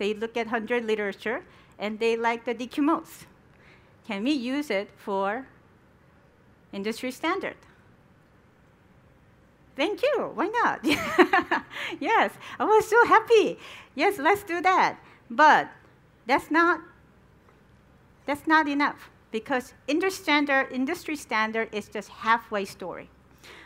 You 0.00 0.14
look 0.14 0.36
at 0.36 0.46
100 0.46 0.84
literature, 0.84 1.44
and 1.78 1.98
they 1.98 2.16
like 2.16 2.44
the 2.44 2.54
DQ 2.54 2.82
most. 2.82 3.26
Can 4.06 4.24
we 4.24 4.32
use 4.32 4.68
it 4.70 4.90
for 4.96 5.46
industry 6.72 7.10
standard? 7.10 7.56
Thank 9.76 10.02
you. 10.02 10.32
Why 10.34 10.46
not? 10.48 10.80
yes, 12.00 12.32
I 12.58 12.64
was 12.64 12.88
so 12.88 13.06
happy. 13.06 13.58
Yes, 13.94 14.18
let's 14.18 14.42
do 14.42 14.60
that. 14.60 14.98
But 15.30 15.68
that's 16.26 16.50
not 16.50 16.80
that's 18.26 18.46
not 18.46 18.66
enough 18.68 19.08
because 19.30 19.74
industry 19.86 20.22
standard, 20.24 20.72
industry 20.72 21.16
standard 21.16 21.68
is 21.72 21.88
just 21.88 22.08
halfway 22.08 22.64
story. 22.64 23.08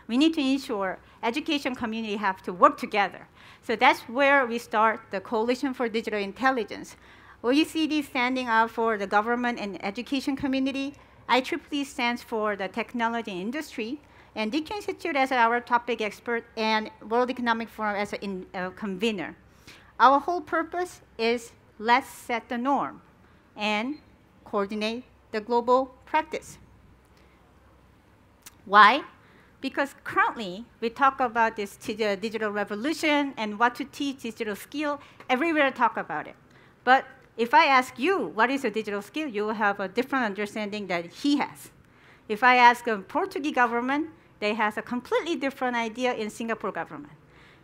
We 0.06 0.16
need 0.16 0.34
to 0.34 0.40
ensure 0.40 0.98
education 1.22 1.74
community 1.74 2.16
have 2.16 2.42
to 2.42 2.52
work 2.52 2.78
together. 2.78 3.28
So 3.62 3.76
that's 3.76 4.00
where 4.02 4.46
we 4.46 4.58
start 4.58 5.00
the 5.10 5.20
Coalition 5.20 5.72
for 5.74 5.88
Digital 5.88 6.20
Intelligence, 6.20 6.96
OECD 7.44 8.04
standing 8.04 8.46
out 8.46 8.70
for 8.70 8.98
the 8.98 9.06
government 9.06 9.58
and 9.58 9.84
education 9.84 10.36
community. 10.36 10.94
IEEE 11.28 11.86
stands 11.86 12.22
for 12.22 12.56
the 12.56 12.68
technology 12.68 13.40
industry. 13.40 14.00
And 14.34 14.50
DQ 14.50 14.70
Institute 14.76 15.14
as 15.14 15.30
our 15.30 15.60
topic 15.60 16.00
expert 16.00 16.44
and 16.56 16.90
World 17.08 17.30
Economic 17.30 17.68
Forum 17.68 17.96
as 17.96 18.12
a 18.12 18.24
in, 18.24 18.46
uh, 18.54 18.70
convener. 18.70 19.36
Our 20.00 20.18
whole 20.18 20.40
purpose 20.40 21.02
is 21.18 21.52
let's 21.78 22.08
set 22.08 22.48
the 22.48 22.58
norm 22.58 23.02
and 23.56 23.98
coordinate 24.44 25.04
the 25.32 25.40
global 25.40 25.94
practice. 26.06 26.58
Why? 28.64 29.02
Because 29.62 29.94
currently, 30.02 30.66
we 30.80 30.90
talk 30.90 31.20
about 31.20 31.56
this 31.56 31.78
uh, 31.88 32.16
digital 32.16 32.50
revolution 32.50 33.32
and 33.36 33.58
what 33.58 33.76
to 33.76 33.84
teach 33.84 34.22
digital 34.22 34.56
skill. 34.56 35.00
Everywhere 35.30 35.70
talk 35.70 35.96
about 35.96 36.26
it. 36.26 36.34
But 36.84 37.06
if 37.36 37.54
I 37.54 37.66
ask 37.66 37.98
you, 37.98 38.26
what 38.34 38.50
is 38.50 38.64
a 38.64 38.70
digital 38.70 39.00
skill, 39.00 39.28
you 39.28 39.46
will 39.46 39.54
have 39.54 39.78
a 39.78 39.88
different 39.88 40.24
understanding 40.24 40.88
that 40.88 41.06
he 41.06 41.38
has. 41.38 41.70
If 42.28 42.42
I 42.42 42.56
ask 42.56 42.86
a 42.88 42.98
Portuguese 42.98 43.54
government, 43.54 44.08
they 44.40 44.52
have 44.54 44.76
a 44.76 44.82
completely 44.82 45.36
different 45.36 45.76
idea 45.76 46.12
in 46.12 46.28
Singapore 46.28 46.72
government. 46.72 47.14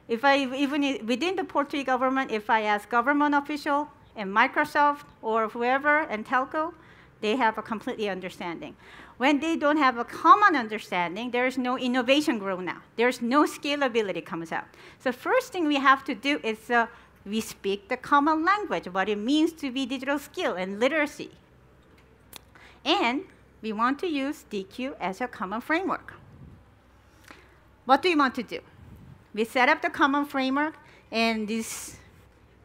If 0.07 0.25
I, 0.25 0.39
even 0.55 1.05
within 1.05 1.35
the 1.35 1.45
Portuguese 1.45 1.85
government, 1.87 2.31
if 2.31 2.49
I 2.49 2.63
ask 2.63 2.89
government 2.89 3.35
official 3.35 3.89
and 4.17 4.35
Microsoft 4.35 5.03
or 5.21 5.49
whoever 5.49 5.99
and 6.03 6.25
telco, 6.25 6.73
they 7.21 7.35
have 7.35 7.59
a 7.59 7.63
completely 7.63 8.09
understanding. 8.09 8.77
When 9.19 9.41
they 9.41 9.57
don't 9.57 9.79
have 9.79 9.99
a 9.99 10.05
common 10.05 10.55
understanding, 10.55 11.33
there 11.33 11.47
is 11.47 11.59
no 11.59 11.77
innovation 11.77 12.39
grow 12.39 12.61
now. 12.61 12.83
There's 12.97 13.21
no 13.21 13.45
scalability 13.45 14.25
comes 14.25 14.53
out. 14.53 14.67
So 15.01 15.11
first 15.11 15.53
thing 15.53 15.67
we 15.67 15.77
have 15.77 16.05
to 16.05 16.15
do 16.15 16.41
is 16.45 16.71
uh, 16.71 16.87
we 17.27 17.41
speak 17.41 17.89
the 17.89 17.97
common 17.97 18.45
language, 18.45 18.87
what 18.87 19.09
it 19.09 19.19
means 19.19 19.53
to 19.55 19.73
be 19.73 19.87
digital 19.87 20.21
skill 20.21 20.55
and 20.55 20.79
literacy. 20.79 21.33
And 22.85 23.25
we 23.61 23.73
want 23.73 23.99
to 24.01 24.07
use 24.07 24.45
DQ 24.51 24.95
as 25.01 25.21
a 25.21 25.27
common 25.27 25.61
framework. 25.61 26.15
What 27.87 28.03
do 28.03 28.09
we 28.09 28.15
want 28.15 28.37
to 28.37 28.45
do? 28.45 28.61
We 29.35 29.45
set 29.45 29.69
up 29.69 29.83
the 29.83 29.91
common 29.91 30.27
framework, 30.27 30.75
and 31.11 31.49
these 31.49 31.97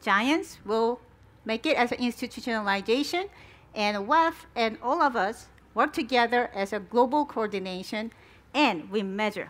giants 0.04 0.60
will 0.64 1.00
make 1.46 1.66
it 1.66 1.78
as 1.78 1.92
an 1.92 1.98
institutionalization, 1.98 3.30
and 3.74 4.08
WEF 4.08 4.34
and 4.56 4.78
all 4.84 5.02
of 5.02 5.16
us 5.16 5.48
work 5.74 5.94
together 5.94 6.50
as 6.54 6.74
a 6.74 6.80
global 6.80 7.26
coordination, 7.26 8.12
and 8.54 8.90
we 8.92 9.04
measure. 9.04 9.50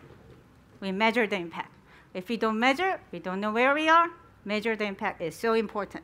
We 0.80 0.92
measure 0.92 1.28
the 1.28 1.38
impact. 1.38 1.72
If 2.14 2.30
we 2.30 2.38
don't 2.38 2.60
measure, 2.60 3.00
we 3.12 3.20
don't 3.20 3.40
know 3.40 3.52
where 3.52 3.74
we 3.74 3.90
are, 3.90 4.10
measure 4.46 4.76
the 4.76 4.86
impact 4.86 5.22
is 5.22 5.36
so 5.36 5.54
important. 5.54 6.04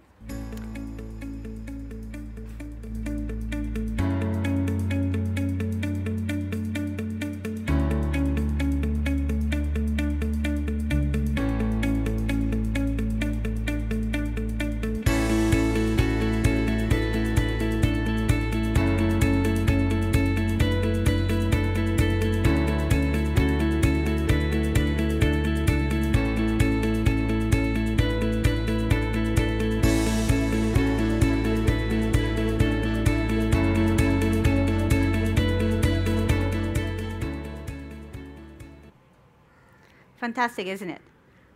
Fantastic, 40.19 40.67
isn't 40.67 40.89
it? 40.89 41.01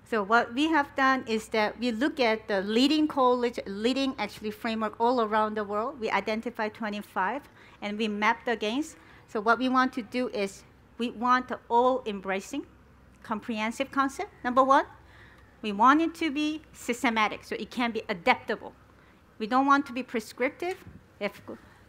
So 0.09 0.23
what 0.23 0.53
we 0.53 0.69
have 0.69 0.95
done 0.95 1.25
is 1.27 1.47
that 1.49 1.77
we 1.79 1.91
look 1.91 2.19
at 2.19 2.47
the 2.47 2.61
leading 2.61 3.07
college, 3.07 3.59
leading 3.65 4.15
actually 4.17 4.51
framework 4.51 4.95
all 4.99 5.21
around 5.21 5.55
the 5.55 5.63
world. 5.63 5.99
We 5.99 6.09
identify 6.09 6.69
25 6.69 7.41
and 7.81 7.97
we 7.97 8.07
mapped 8.07 8.47
against. 8.47 8.95
So 9.27 9.41
what 9.41 9.59
we 9.59 9.67
want 9.67 9.91
to 9.93 10.01
do 10.01 10.29
is 10.29 10.63
we 10.97 11.09
want 11.11 11.49
the 11.49 11.59
all 11.69 12.03
embracing, 12.05 12.65
comprehensive 13.21 13.91
concept. 13.91 14.29
Number 14.43 14.63
one, 14.63 14.85
we 15.61 15.71
want 15.71 16.01
it 16.01 16.13
to 16.15 16.31
be 16.31 16.61
systematic, 16.73 17.43
so 17.43 17.55
it 17.59 17.71
can 17.71 17.91
be 17.91 18.03
adaptable. 18.07 18.73
we 19.39 19.47
don't 19.47 19.65
want 19.65 19.85
to 19.87 19.93
be 19.93 20.03
prescriptive. 20.03 20.77
If 21.19 21.41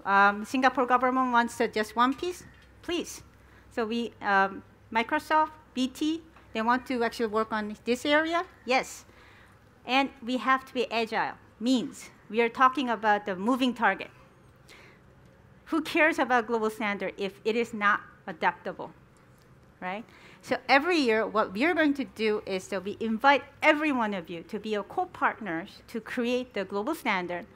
um, 0.05 0.45
Singapore 0.45 0.87
government 0.87 1.33
wants 1.33 1.61
just 1.73 1.95
one 1.95 2.15
piece, 2.15 2.43
please. 2.83 3.23
So 3.71 3.85
we, 3.85 4.13
um, 4.23 4.63
Microsoft, 4.93 5.51
BT, 5.75 6.23
they 6.55 6.63
want 6.63 6.87
to 6.87 7.05
actually 7.05 7.27
work 7.27 7.53
on 7.53 7.77
this 7.85 8.07
area, 8.07 8.45
yes. 8.65 9.05
And 9.85 10.09
we 10.25 10.39
have 10.39 10.65
to 10.65 10.73
be 10.73 10.91
agile, 10.91 11.35
means 11.61 12.09
we 12.31 12.41
are 12.41 12.49
talking 12.49 12.89
about 12.89 13.27
the 13.27 13.37
moving 13.37 13.75
target. 13.75 14.11
Who 15.67 15.83
cares 15.83 16.19
about 16.19 16.47
global 16.47 16.71
standard 16.71 17.13
if 17.19 17.41
it 17.45 17.57
is 17.57 17.75
not 17.75 18.01
adaptable, 18.27 18.93
right? 19.81 20.05
So 20.41 20.57
every 20.69 20.99
year, 20.99 21.27
what 21.27 21.53
we 21.53 21.65
are 21.65 21.75
going 21.75 21.95
to 21.95 22.05
do 22.05 22.43
is 22.47 22.69
that 22.69 22.85
we 22.85 22.97
invite 23.01 23.43
every 23.63 23.93
one 23.93 24.15
of 24.15 24.31
you 24.31 24.43
to 24.45 24.59
be 24.59 24.77
our 24.77 24.85
co-partners 24.85 25.83
to 25.89 26.01
create 26.01 26.55
the 26.55 26.65
global 26.65 26.95
standard. 26.95 27.47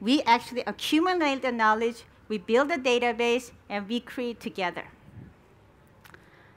We 0.00 0.22
actually 0.22 0.62
accumulate 0.66 1.42
the 1.42 1.52
knowledge, 1.52 2.02
we 2.28 2.38
build 2.38 2.70
a 2.70 2.78
database, 2.78 3.52
and 3.68 3.88
we 3.88 4.00
create 4.00 4.40
together. 4.40 4.84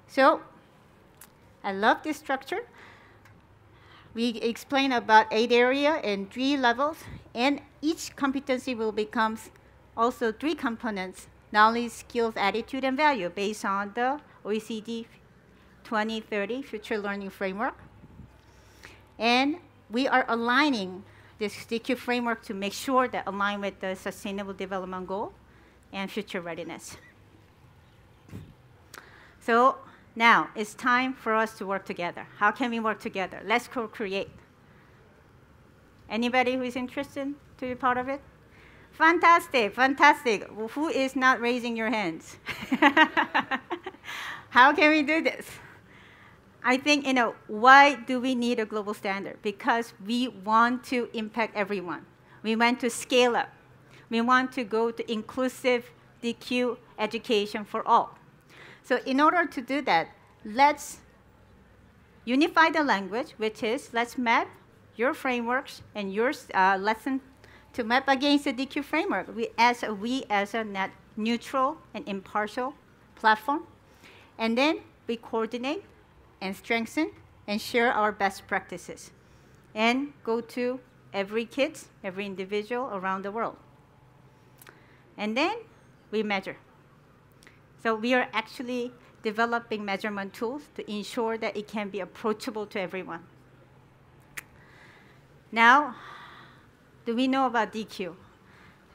So 0.07 0.41
I 1.65 1.71
love 1.71 2.03
this 2.03 2.17
structure. 2.17 2.61
We 4.13 4.29
explain 4.37 4.91
about 4.91 5.25
eight 5.31 5.51
area 5.51 5.93
and 5.95 6.31
three 6.31 6.55
levels, 6.55 6.97
and 7.33 7.59
each 7.81 8.15
competency 8.15 8.75
will 8.75 8.91
become 8.91 9.37
also 9.97 10.31
three 10.31 10.53
components, 10.53 11.27
knowledge, 11.51 11.91
skills, 11.91 12.35
attitude, 12.37 12.83
and 12.83 12.95
value 12.95 13.29
based 13.29 13.65
on 13.65 13.91
the 13.95 14.21
OECD 14.45 15.07
2030 15.83 16.61
Future 16.61 16.99
Learning 16.99 17.31
Framework. 17.31 17.75
And 19.17 19.57
we 19.89 20.07
are 20.07 20.25
aligning 20.27 21.03
this 21.39 21.53
DQ 21.65 21.97
framework 21.97 22.43
to 22.43 22.53
make 22.53 22.73
sure 22.73 23.07
that 23.07 23.23
align 23.27 23.59
with 23.61 23.79
the 23.79 23.95
Sustainable 23.95 24.53
Development 24.53 25.07
Goal 25.07 25.33
and 25.91 26.11
future 26.11 26.41
readiness. 26.41 26.97
So 29.39 29.77
now 30.15 30.49
it's 30.55 30.73
time 30.73 31.13
for 31.13 31.35
us 31.35 31.57
to 31.57 31.65
work 31.65 31.85
together. 31.85 32.27
How 32.37 32.51
can 32.51 32.71
we 32.71 32.79
work 32.79 32.99
together? 32.99 33.41
Let's 33.45 33.67
co-create. 33.67 34.29
Anybody 36.09 36.55
who 36.55 36.63
is 36.63 36.75
interested 36.75 37.33
to 37.57 37.67
be 37.67 37.75
part 37.75 37.97
of 37.97 38.07
it? 38.07 38.21
Fantastic, 38.91 39.73
fantastic. 39.73 40.49
Who 40.71 40.87
is 40.87 41.15
not 41.15 41.41
raising 41.41 41.75
your 41.75 41.89
hands? 41.89 42.37
How 44.49 44.71
can 44.71 44.91
we 44.91 45.03
do 45.03 45.21
this? 45.21 45.45
I 46.63 46.77
think, 46.77 47.05
you 47.05 47.13
know, 47.13 47.35
why 47.47 47.95
do 47.95 48.21
we 48.21 48.35
need 48.35 48.59
a 48.59 48.65
global 48.65 48.93
standard? 48.93 49.37
Because 49.41 49.93
we 50.05 50.29
want 50.29 50.83
to 50.85 51.09
impact 51.13 51.55
everyone. 51.55 52.05
We 52.41 52.55
want 52.55 52.79
to 52.79 52.89
scale 52.89 53.35
up. 53.35 53.49
We 54.09 54.21
want 54.21 54.53
to 54.53 54.63
go 54.63 54.91
to 54.91 55.11
inclusive 55.11 55.91
DQ 56.23 56.77
education 56.97 57.65
for 57.65 57.85
all. 57.87 58.17
So 58.85 58.99
in 59.05 59.19
order 59.19 59.47
to 59.47 59.61
do 59.61 59.81
that, 59.81 60.09
let's 60.45 60.99
unify 62.23 62.69
the 62.69 62.83
language, 62.83 63.31
which 63.37 63.63
is 63.63 63.89
let's 63.93 64.15
map 64.15 64.47
your 64.95 65.15
frameworks 65.15 65.81
and 65.95 66.13
your 66.13 66.33
uh, 66.53 66.77
lesson 66.79 67.19
to 67.73 67.83
map 67.83 68.07
against 68.07 68.45
the 68.45 68.53
DQ 68.53 68.83
framework. 68.83 69.35
We 69.35 69.49
as 69.57 69.81
a, 69.81 69.91
we 69.91 70.23
as 70.29 70.53
a 70.53 70.63
net 70.63 70.91
neutral 71.17 71.77
and 71.95 72.07
impartial 72.07 72.75
platform, 73.15 73.63
and 74.37 74.55
then 74.55 74.81
we 75.07 75.17
coordinate 75.17 75.83
and 76.39 76.55
strengthen 76.55 77.09
and 77.47 77.59
share 77.59 77.91
our 77.91 78.11
best 78.11 78.47
practices 78.47 79.09
and 79.73 80.13
go 80.23 80.41
to 80.41 80.79
every 81.11 81.45
kid, 81.45 81.79
every 82.03 82.27
individual 82.27 82.89
around 82.93 83.23
the 83.23 83.31
world. 83.31 83.57
And 85.17 85.35
then 85.35 85.57
we 86.11 86.21
measure. 86.21 86.57
So 87.85 87.93
we 87.93 88.15
are 88.15 88.27
actually 88.33 88.91
developing 89.21 89.85
measurement 89.85 90.33
tools 90.33 90.63
to 90.73 90.91
ensure 90.91 91.37
that 91.37 91.55
it 91.55 91.67
can 91.67 91.89
be 91.89 91.99
approachable 91.99 92.65
to 92.65 92.81
everyone. 92.81 93.21
Now, 95.51 95.95
do 97.05 97.15
we 97.15 97.27
know 97.27 97.45
about 97.45 97.71
DQ? 97.71 98.15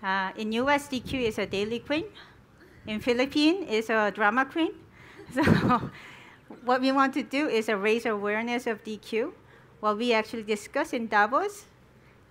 Uh, 0.02 0.32
in 0.36 0.50
US, 0.54 0.88
DQ 0.88 1.22
is 1.22 1.38
a 1.38 1.46
Dairy 1.46 1.78
Queen. 1.78 2.06
In 2.84 2.98
Philippines, 2.98 3.66
it's 3.70 3.90
a 3.90 4.10
drama 4.10 4.44
queen. 4.44 4.72
So 5.34 5.44
what 6.64 6.80
we 6.80 6.90
want 6.90 7.14
to 7.14 7.22
do 7.22 7.46
is 7.46 7.68
raise 7.68 8.06
awareness 8.06 8.66
of 8.66 8.82
DQ. 8.82 9.30
What 9.78 9.98
we 9.98 10.12
actually 10.12 10.42
discuss 10.42 10.92
in 10.92 11.06
Davos 11.06 11.66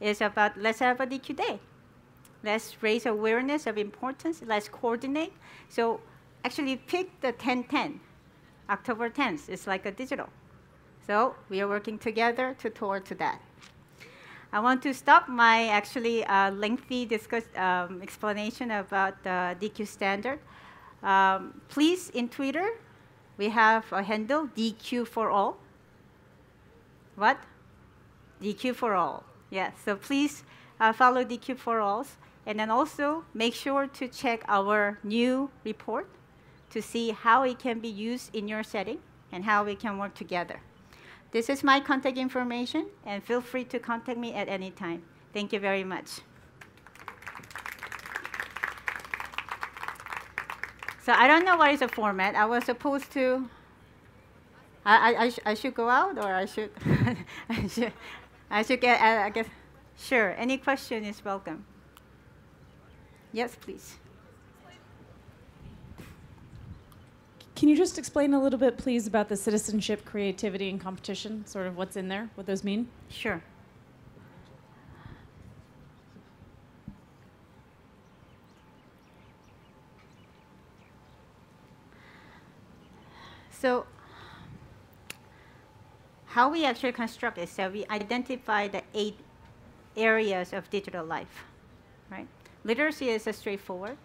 is 0.02 0.20
about 0.20 0.58
let's 0.60 0.80
have 0.80 1.00
a 1.00 1.08
DQ 1.08 1.38
day. 1.38 1.60
Let's 2.44 2.76
raise 2.84 3.06
awareness 3.06 3.66
of 3.66 3.78
importance. 3.78 4.42
Let's 4.46 4.68
coordinate. 4.68 5.32
So 5.70 6.02
actually 6.44 6.78
pick 6.78 7.22
the 7.22 7.28
1010, 7.28 8.00
October 8.70 9.10
10th. 9.10 9.50
It's 9.50 9.68
like 9.68 9.86
a 9.86 9.92
digital. 9.92 10.28
So 11.06 11.36
we 11.50 11.62
are 11.62 11.68
working 11.68 11.98
together 11.98 12.56
to 12.60 12.70
toward 12.70 13.06
to 13.06 13.16
that. 13.16 13.42
I 14.52 14.60
want 14.60 14.82
to 14.84 14.94
stop 14.94 15.30
my 15.30 15.68
actually 15.68 16.26
uh, 16.26 16.52
lengthy 16.52 17.06
discuss, 17.06 17.44
um, 17.56 18.02
explanation 18.02 18.72
about 18.72 19.22
the 19.24 19.56
DQ 19.60 19.88
standard. 19.88 20.40
Um, 21.04 21.62
please, 21.70 22.10
in 22.10 22.30
Twitter, 22.30 22.68
we 23.38 23.50
have 23.50 23.86
a 23.92 24.02
handle, 24.02 24.48
DQ 24.56 25.08
for 25.08 25.30
all. 25.30 25.58
What? 27.16 27.38
DQ 28.42 28.76
for 28.76 28.96
all. 28.96 29.24
Yes, 29.50 29.74
so 29.86 29.96
please 29.96 30.44
uh, 30.80 30.94
follow 30.94 31.24
DQ 31.24 31.58
for 31.58 31.80
all. 31.80 32.06
And 32.46 32.60
then 32.60 32.72
also 32.72 33.26
make 33.34 33.54
sure 33.54 33.86
to 33.88 34.08
check 34.08 34.44
our 34.48 34.98
new 35.04 35.52
report 35.64 36.08
to 36.70 36.82
see 36.82 37.12
how 37.12 37.44
it 37.44 37.60
can 37.60 37.80
be 37.80 37.88
used 37.88 38.36
in 38.36 38.48
your 38.48 38.64
setting 38.64 39.00
and 39.32 39.46
how 39.46 39.64
we 39.64 39.76
can 39.76 39.98
work 39.98 40.14
together. 40.16 40.60
This 41.32 41.50
is 41.50 41.64
my 41.64 41.80
contact 41.80 42.18
information, 42.18 42.88
and 43.06 43.24
feel 43.24 43.42
free 43.42 43.64
to 43.66 43.78
contact 43.78 44.18
me 44.18 44.34
at 44.34 44.50
any 44.50 44.72
time. 44.72 45.04
Thank 45.32 45.54
you 45.54 45.60
very 45.60 45.84
much. 45.84 46.22
So 51.04 51.14
I 51.14 51.28
don't 51.28 51.46
know 51.46 51.58
what 51.58 51.72
is 51.72 51.82
the 51.82 51.88
format. 51.88 52.36
I 52.36 52.46
was 52.46 52.66
supposed 52.66 53.12
to. 53.14 53.50
I, 54.86 55.14
I, 55.14 55.24
I, 55.24 55.30
sh 55.30 55.40
I 55.46 55.54
should 55.54 55.76
go 55.76 55.90
out 55.90 56.18
or 56.18 56.34
I 56.34 56.46
should 56.46 56.72
I 57.50 57.68
should 57.68 57.94
I 58.50 58.64
should 58.64 58.82
get 58.82 59.02
I, 59.02 59.26
I 59.26 59.30
guess 59.30 59.48
sure. 59.98 60.34
Any 60.38 60.58
question 60.58 61.04
is 61.04 61.24
welcome. 61.24 61.66
Yes, 63.32 63.56
please. 63.56 63.98
Can 67.60 67.68
you 67.68 67.76
just 67.76 67.98
explain 67.98 68.34
a 68.34 68.42
little 68.42 68.58
bit, 68.58 68.78
please, 68.78 69.06
about 69.06 69.28
the 69.28 69.36
citizenship, 69.36 70.06
creativity, 70.06 70.70
and 70.70 70.80
competition? 70.80 71.46
Sort 71.46 71.68
of 71.68 71.76
what's 71.76 71.98
in 71.98 72.08
there, 72.08 72.30
what 72.36 72.48
those 72.48 72.64
mean? 72.64 72.88
Sure. 73.10 73.44
So 83.52 83.86
how 86.28 86.50
we 86.50 86.64
actually 86.64 86.94
construct 86.94 87.38
is 87.38 87.54
that 87.58 87.74
we 87.74 87.86
identify 87.88 88.70
the 88.70 88.84
eight 88.94 89.20
areas 89.98 90.54
of 90.54 90.70
digital 90.70 91.04
life, 91.04 91.44
right? 92.10 92.28
Literacy 92.64 93.10
is 93.10 93.28
a 93.28 93.34
straightforward. 93.34 93.98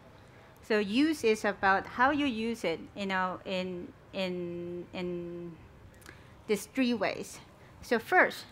So 0.67 0.79
use 0.79 1.25
is 1.25 1.45
about 1.45 1.87
how 1.87 2.11
you 2.11 2.27
use 2.27 2.65
it, 2.65 2.81
you 2.97 3.07
know, 3.07 3.39
in 3.45 3.93
in 4.13 4.87
in 4.95 5.53
these 6.47 6.67
three 6.67 6.95
ways. 6.95 7.39
So 7.83 7.99
first, 7.99 8.45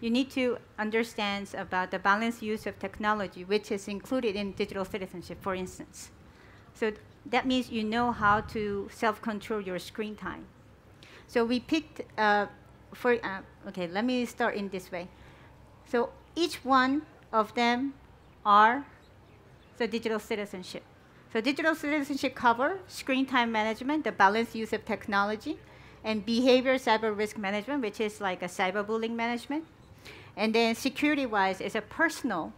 you 0.00 0.10
need 0.10 0.30
to 0.30 0.58
understand 0.78 1.54
about 1.56 1.90
the 1.90 1.98
balanced 1.98 2.42
use 2.42 2.66
of 2.66 2.78
technology, 2.78 3.44
which 3.44 3.72
is 3.72 3.88
included 3.88 4.36
in 4.36 4.52
digital 4.52 4.84
citizenship, 4.84 5.38
for 5.42 5.54
instance. 5.54 6.10
So 6.74 6.92
that 7.26 7.46
means 7.46 7.70
you 7.70 7.82
know 7.82 8.12
how 8.12 8.42
to 8.54 8.88
self-control 8.92 9.62
your 9.62 9.78
screen 9.78 10.14
time. 10.14 10.46
So 11.26 11.44
we 11.44 11.58
picked, 11.58 12.02
uh, 12.18 12.46
for, 12.92 13.14
uh, 13.24 13.40
okay, 13.68 13.88
let 13.88 14.04
me 14.04 14.26
start 14.26 14.56
in 14.56 14.68
this 14.68 14.92
way. 14.92 15.08
So 15.86 16.10
each 16.36 16.64
one 16.64 17.02
of 17.32 17.54
them 17.54 17.94
are 18.44 18.84
the 19.78 19.88
digital 19.88 20.18
citizenship. 20.18 20.82
So 21.34 21.40
digital 21.40 21.74
citizenship 21.74 22.36
cover 22.36 22.78
screen 22.86 23.26
time 23.26 23.50
management, 23.50 24.04
the 24.04 24.12
balanced 24.12 24.54
use 24.54 24.72
of 24.72 24.84
technology, 24.84 25.58
and 26.04 26.24
behavior 26.24 26.76
cyber 26.76 27.10
risk 27.10 27.36
management, 27.36 27.82
which 27.82 27.98
is 27.98 28.20
like 28.20 28.40
a 28.40 28.46
cyberbullying 28.46 29.16
management. 29.16 29.64
And 30.36 30.54
then 30.54 30.76
security-wise 30.76 31.60
is 31.60 31.74
a 31.74 31.80
personal 31.80 32.52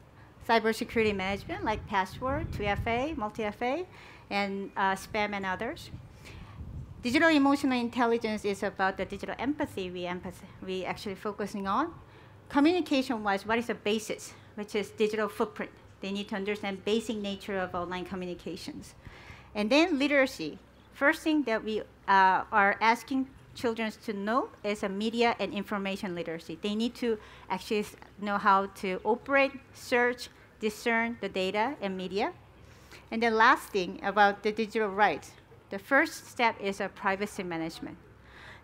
cybersecurity 0.46 1.16
management, 1.16 1.64
like 1.64 1.86
password, 1.86 2.52
2FA, 2.52 3.16
multi-FA, 3.16 3.86
and 4.28 4.70
uh, 4.76 4.92
spam 4.92 5.32
and 5.32 5.46
others. 5.46 5.90
Digital 7.02 7.30
emotional 7.30 7.80
intelligence 7.80 8.44
is 8.44 8.62
about 8.62 8.98
the 8.98 9.06
digital 9.06 9.34
empathy 9.38 9.90
we, 9.90 10.02
empath 10.02 10.44
we 10.62 10.84
actually 10.84 11.14
focusing 11.14 11.66
on. 11.66 11.94
Communication-wise, 12.50 13.46
what 13.46 13.58
is 13.58 13.68
the 13.68 13.74
basis 13.74 14.34
which 14.54 14.74
is 14.74 14.90
digital 14.90 15.30
footprint. 15.30 15.70
They 16.00 16.12
need 16.12 16.28
to 16.28 16.37
understand 16.37 16.85
basic 16.85 17.16
nature 17.16 17.59
of 17.59 17.74
online 17.74 18.04
communications. 18.04 18.94
And 19.54 19.70
then 19.70 19.98
literacy. 19.98 20.59
First 20.92 21.22
thing 21.22 21.42
that 21.44 21.64
we 21.64 21.80
uh, 22.09 22.44
are 22.52 22.76
asking 22.80 23.28
children 23.54 23.90
to 24.04 24.12
know 24.12 24.50
is 24.62 24.82
a 24.82 24.88
media 24.88 25.35
and 25.40 25.52
information 25.52 26.14
literacy. 26.14 26.59
They 26.61 26.74
need 26.74 26.94
to 26.96 27.18
actually 27.50 27.87
know 28.20 28.38
how 28.38 28.66
to 28.82 29.00
operate, 29.02 29.52
search, 29.72 30.28
discern 30.61 31.16
the 31.20 31.28
data 31.28 31.74
and 31.80 31.96
media. 31.96 32.32
And 33.11 33.22
the 33.22 33.30
last 33.30 33.68
thing 33.70 34.00
about 34.02 34.42
the 34.42 34.52
digital 34.52 34.88
rights, 34.88 35.32
the 35.70 35.78
first 35.78 36.28
step 36.28 36.56
is 36.61 36.80
a 36.80 36.88
privacy 36.88 37.42
management. 37.42 37.96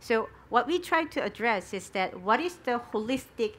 So 0.00 0.28
what 0.48 0.66
we 0.66 0.78
try 0.78 1.04
to 1.04 1.22
address 1.22 1.72
is 1.72 1.90
that 1.90 2.20
what 2.20 2.40
is 2.40 2.56
the 2.56 2.80
holistic 2.92 3.54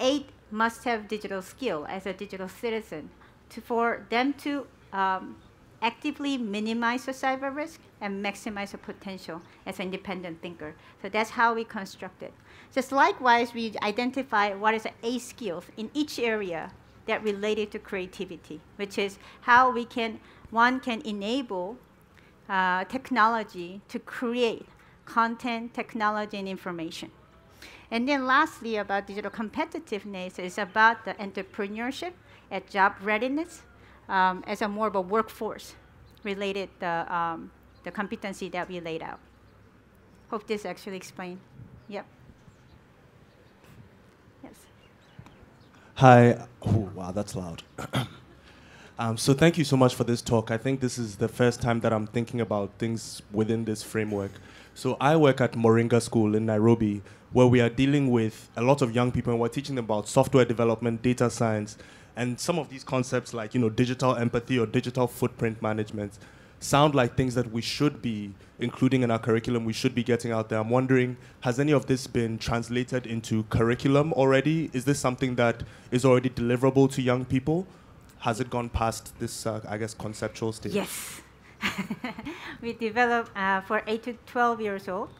eight 0.00 0.28
must-have 0.50 1.08
digital 1.08 1.42
skill 1.42 1.86
as 1.88 2.06
a 2.06 2.12
digital 2.12 2.48
citizen 2.48 3.10
to, 3.50 3.60
for 3.60 4.06
them 4.10 4.32
to 4.34 4.66
um, 4.92 5.36
actively 5.82 6.36
minimize 6.36 7.04
the 7.04 7.12
cyber 7.12 7.54
risk 7.54 7.80
and 8.00 8.24
maximize 8.24 8.70
the 8.70 8.78
potential 8.78 9.40
as 9.66 9.78
an 9.78 9.86
independent 9.86 10.40
thinker. 10.42 10.74
So 11.02 11.08
that's 11.08 11.30
how 11.30 11.54
we 11.54 11.64
construct 11.64 12.22
it. 12.22 12.32
Just 12.72 12.92
likewise, 12.92 13.54
we 13.54 13.74
identify 13.82 14.54
what 14.54 14.74
is 14.74 14.82
the 14.82 14.92
eight 15.02 15.22
skills 15.22 15.64
in 15.76 15.90
each 15.94 16.18
area 16.18 16.72
that 17.06 17.22
related 17.22 17.70
to 17.72 17.78
creativity, 17.78 18.60
which 18.76 18.98
is 18.98 19.18
how 19.42 19.70
we 19.70 19.84
can, 19.84 20.20
one 20.50 20.80
can 20.80 21.00
enable 21.02 21.76
uh, 22.48 22.84
technology 22.84 23.80
to 23.88 23.98
create 23.98 24.66
content, 25.04 25.72
technology, 25.72 26.36
and 26.36 26.48
information. 26.48 27.10
And 27.90 28.06
then 28.08 28.26
lastly, 28.26 28.76
about 28.76 29.06
digital 29.06 29.30
competitiveness 29.30 30.38
is 30.38 30.58
about 30.58 31.04
the 31.04 31.14
entrepreneurship 31.14 32.12
and 32.50 32.66
job 32.68 32.94
readiness 33.02 33.62
um, 34.08 34.44
as 34.46 34.62
a 34.62 34.68
more 34.68 34.88
of 34.88 34.94
a 34.94 35.00
workforce 35.00 35.74
related 36.22 36.68
the, 36.80 37.14
um, 37.14 37.50
the 37.84 37.90
competency 37.90 38.48
that 38.50 38.68
we 38.68 38.80
laid 38.80 39.02
out. 39.02 39.20
Hope 40.30 40.46
this 40.46 40.66
actually 40.66 40.96
explained. 40.96 41.40
Yep. 41.88 42.04
Yes. 44.44 44.54
Hi. 45.94 46.46
Oh, 46.62 46.90
wow, 46.94 47.12
that's 47.12 47.34
loud. 47.34 47.62
um, 48.98 49.16
so 49.16 49.32
thank 49.32 49.56
you 49.56 49.64
so 49.64 49.76
much 49.76 49.94
for 49.94 50.04
this 50.04 50.20
talk. 50.20 50.50
I 50.50 50.56
think 50.56 50.80
this 50.80 50.98
is 50.98 51.16
the 51.16 51.28
first 51.28 51.62
time 51.62 51.80
that 51.80 51.92
I'm 51.92 52.06
thinking 52.06 52.40
about 52.40 52.70
things 52.78 53.22
within 53.32 53.64
this 53.64 53.82
framework. 53.82 54.32
So 54.74 54.96
I 55.00 55.16
work 55.16 55.40
at 55.40 55.52
Moringa 55.52 56.02
School 56.02 56.34
in 56.34 56.46
Nairobi, 56.46 57.02
where 57.32 57.46
we 57.46 57.60
are 57.60 57.68
dealing 57.68 58.10
with 58.10 58.48
a 58.56 58.62
lot 58.62 58.82
of 58.82 58.94
young 58.94 59.12
people 59.12 59.32
and 59.32 59.40
we're 59.40 59.48
teaching 59.48 59.76
them 59.76 59.84
about 59.84 60.08
software 60.08 60.44
development, 60.44 61.02
data 61.02 61.30
science, 61.30 61.76
and 62.18 62.40
some 62.40 62.58
of 62.58 62.68
these 62.68 62.82
concepts 62.82 63.32
like 63.32 63.54
you 63.54 63.60
know 63.60 63.70
digital 63.70 64.16
empathy 64.16 64.58
or 64.58 64.66
digital 64.66 65.06
footprint 65.06 65.62
management 65.62 66.18
sound 66.58 66.92
like 66.92 67.16
things 67.16 67.36
that 67.36 67.52
we 67.52 67.62
should 67.62 68.02
be 68.02 68.34
including 68.58 69.04
in 69.04 69.10
our 69.12 69.20
curriculum 69.20 69.64
we 69.64 69.72
should 69.72 69.94
be 69.94 70.02
getting 70.02 70.32
out 70.32 70.48
there 70.48 70.58
i'm 70.58 70.68
wondering 70.68 71.16
has 71.42 71.60
any 71.60 71.70
of 71.70 71.86
this 71.86 72.08
been 72.08 72.36
translated 72.36 73.06
into 73.06 73.44
curriculum 73.44 74.12
already 74.14 74.68
is 74.72 74.84
this 74.84 74.98
something 74.98 75.36
that 75.36 75.62
is 75.92 76.04
already 76.04 76.28
deliverable 76.28 76.90
to 76.92 77.00
young 77.00 77.24
people 77.24 77.64
has 78.20 78.40
it 78.40 78.50
gone 78.50 78.68
past 78.68 79.18
this 79.18 79.46
uh, 79.46 79.60
i 79.68 79.76
guess 79.76 79.94
conceptual 79.94 80.52
stage 80.52 80.72
yes 80.72 81.20
we 82.62 82.72
developed 82.72 83.30
uh, 83.36 83.60
for 83.62 83.82
8 83.86 84.02
to 84.02 84.12
12 84.26 84.60
years 84.60 84.88
old 84.88 85.10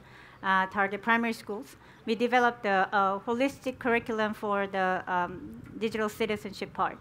uh, 0.42 0.66
target 0.66 1.02
primary 1.02 1.32
schools 1.32 1.76
we 2.08 2.14
developed 2.14 2.64
a, 2.64 2.88
a 2.90 3.20
holistic 3.26 3.78
curriculum 3.78 4.32
for 4.32 4.66
the 4.66 5.04
um, 5.06 5.60
digital 5.78 6.08
citizenship 6.08 6.72
part. 6.72 6.96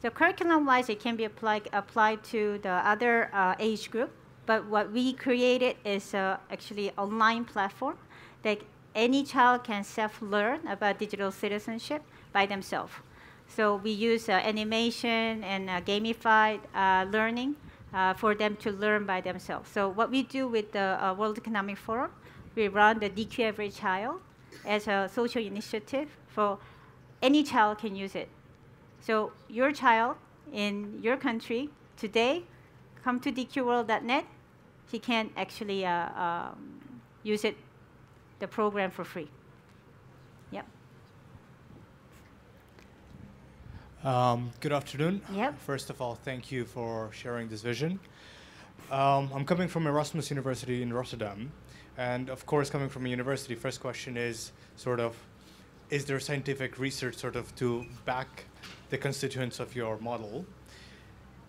So 0.00 0.08
curriculum-wise, 0.08 0.88
it 0.88 1.00
can 1.00 1.16
be 1.16 1.24
applied, 1.24 1.68
applied 1.72 2.22
to 2.30 2.60
the 2.62 2.74
other 2.92 3.28
uh, 3.32 3.56
age 3.58 3.90
group, 3.90 4.12
but 4.46 4.64
what 4.66 4.92
we 4.92 5.14
created 5.14 5.74
is 5.84 6.14
uh, 6.14 6.36
actually 6.48 6.92
online 6.92 7.44
platform 7.44 7.98
that 8.44 8.60
any 8.94 9.24
child 9.24 9.64
can 9.64 9.82
self-learn 9.82 10.64
about 10.68 11.00
digital 11.00 11.32
citizenship 11.32 12.02
by 12.32 12.46
themselves. 12.46 12.92
So 13.48 13.76
we 13.76 13.90
use 13.90 14.28
uh, 14.28 14.32
animation 14.32 15.44
and 15.44 15.70
uh, 15.70 15.80
gamified 15.80 16.60
uh, 16.74 17.06
learning 17.10 17.56
for 18.18 18.34
them 18.34 18.56
to 18.56 18.70
learn 18.70 19.06
by 19.06 19.22
themselves. 19.22 19.70
So 19.70 19.88
what 19.88 20.10
we 20.10 20.22
do 20.22 20.46
with 20.46 20.72
the 20.72 21.14
World 21.16 21.38
Economic 21.38 21.78
Forum, 21.78 22.10
we 22.54 22.68
run 22.68 22.98
the 22.98 23.08
DQ 23.08 23.40
Every 23.40 23.70
Child, 23.70 24.20
as 24.66 24.88
a 24.88 25.08
social 25.12 25.42
initiative 25.42 26.08
for 26.28 26.58
any 27.22 27.42
child 27.42 27.78
can 27.78 27.96
use 27.96 28.14
it. 28.14 28.28
So 29.00 29.32
your 29.48 29.72
child 29.72 30.16
in 30.52 31.00
your 31.02 31.16
country 31.16 31.70
today, 31.96 32.44
come 33.02 33.20
to 33.20 33.32
dqworld.net, 33.32 34.24
he 34.90 34.98
can 34.98 35.30
actually 35.36 35.86
um, 35.86 36.80
use 37.22 37.44
it, 37.44 37.56
the 38.38 38.46
program 38.46 38.90
for 38.90 39.04
free. 39.04 39.28
Yep. 40.50 40.66
Um, 44.06 44.52
good 44.60 44.72
afternoon. 44.72 45.20
Yep. 45.32 45.58
First 45.58 45.90
of 45.90 46.00
all, 46.00 46.14
thank 46.14 46.52
you 46.52 46.64
for 46.64 47.10
sharing 47.12 47.48
this 47.48 47.60
vision. 47.60 47.98
Um, 48.88 49.28
I'm 49.34 49.44
coming 49.44 49.66
from 49.66 49.88
Erasmus 49.88 50.30
University 50.30 50.80
in 50.80 50.92
Rotterdam, 50.92 51.50
and 51.98 52.30
of 52.30 52.46
course, 52.46 52.70
coming 52.70 52.88
from 52.88 53.04
a 53.06 53.08
university, 53.08 53.56
first 53.56 53.80
question 53.80 54.16
is 54.16 54.52
sort 54.76 55.00
of, 55.00 55.16
is 55.90 56.04
there 56.04 56.20
scientific 56.20 56.78
research 56.78 57.16
sort 57.16 57.34
of 57.34 57.52
to 57.56 57.84
back 58.04 58.44
the 58.90 58.96
constituents 58.96 59.58
of 59.58 59.74
your 59.74 59.98
model? 59.98 60.46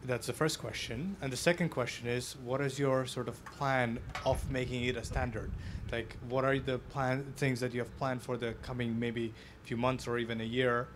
That's 0.05 0.25
the 0.25 0.33
first 0.33 0.57
question. 0.57 1.15
And 1.21 1.31
the 1.31 1.37
second 1.37 1.69
question 1.69 2.07
is, 2.07 2.37
what 2.43 2.59
is 2.61 2.79
your 2.79 3.05
sort 3.05 3.27
of 3.27 3.45
plan 3.45 3.99
of 4.25 4.49
making 4.49 4.83
it 4.85 4.97
a 4.97 5.03
standard? 5.03 5.51
Like, 5.91 6.17
what 6.27 6.43
are 6.43 6.57
the 6.57 6.79
plan 6.79 7.23
things 7.35 7.59
that 7.59 7.75
you 7.75 7.81
have 7.81 7.97
planned 7.99 8.23
for 8.23 8.35
the 8.35 8.53
coming 8.63 8.99
maybe 8.99 9.31
few 9.63 9.77
months 9.77 10.07
or 10.07 10.17
even 10.17 10.41
a 10.41 10.43
year? 10.43 10.87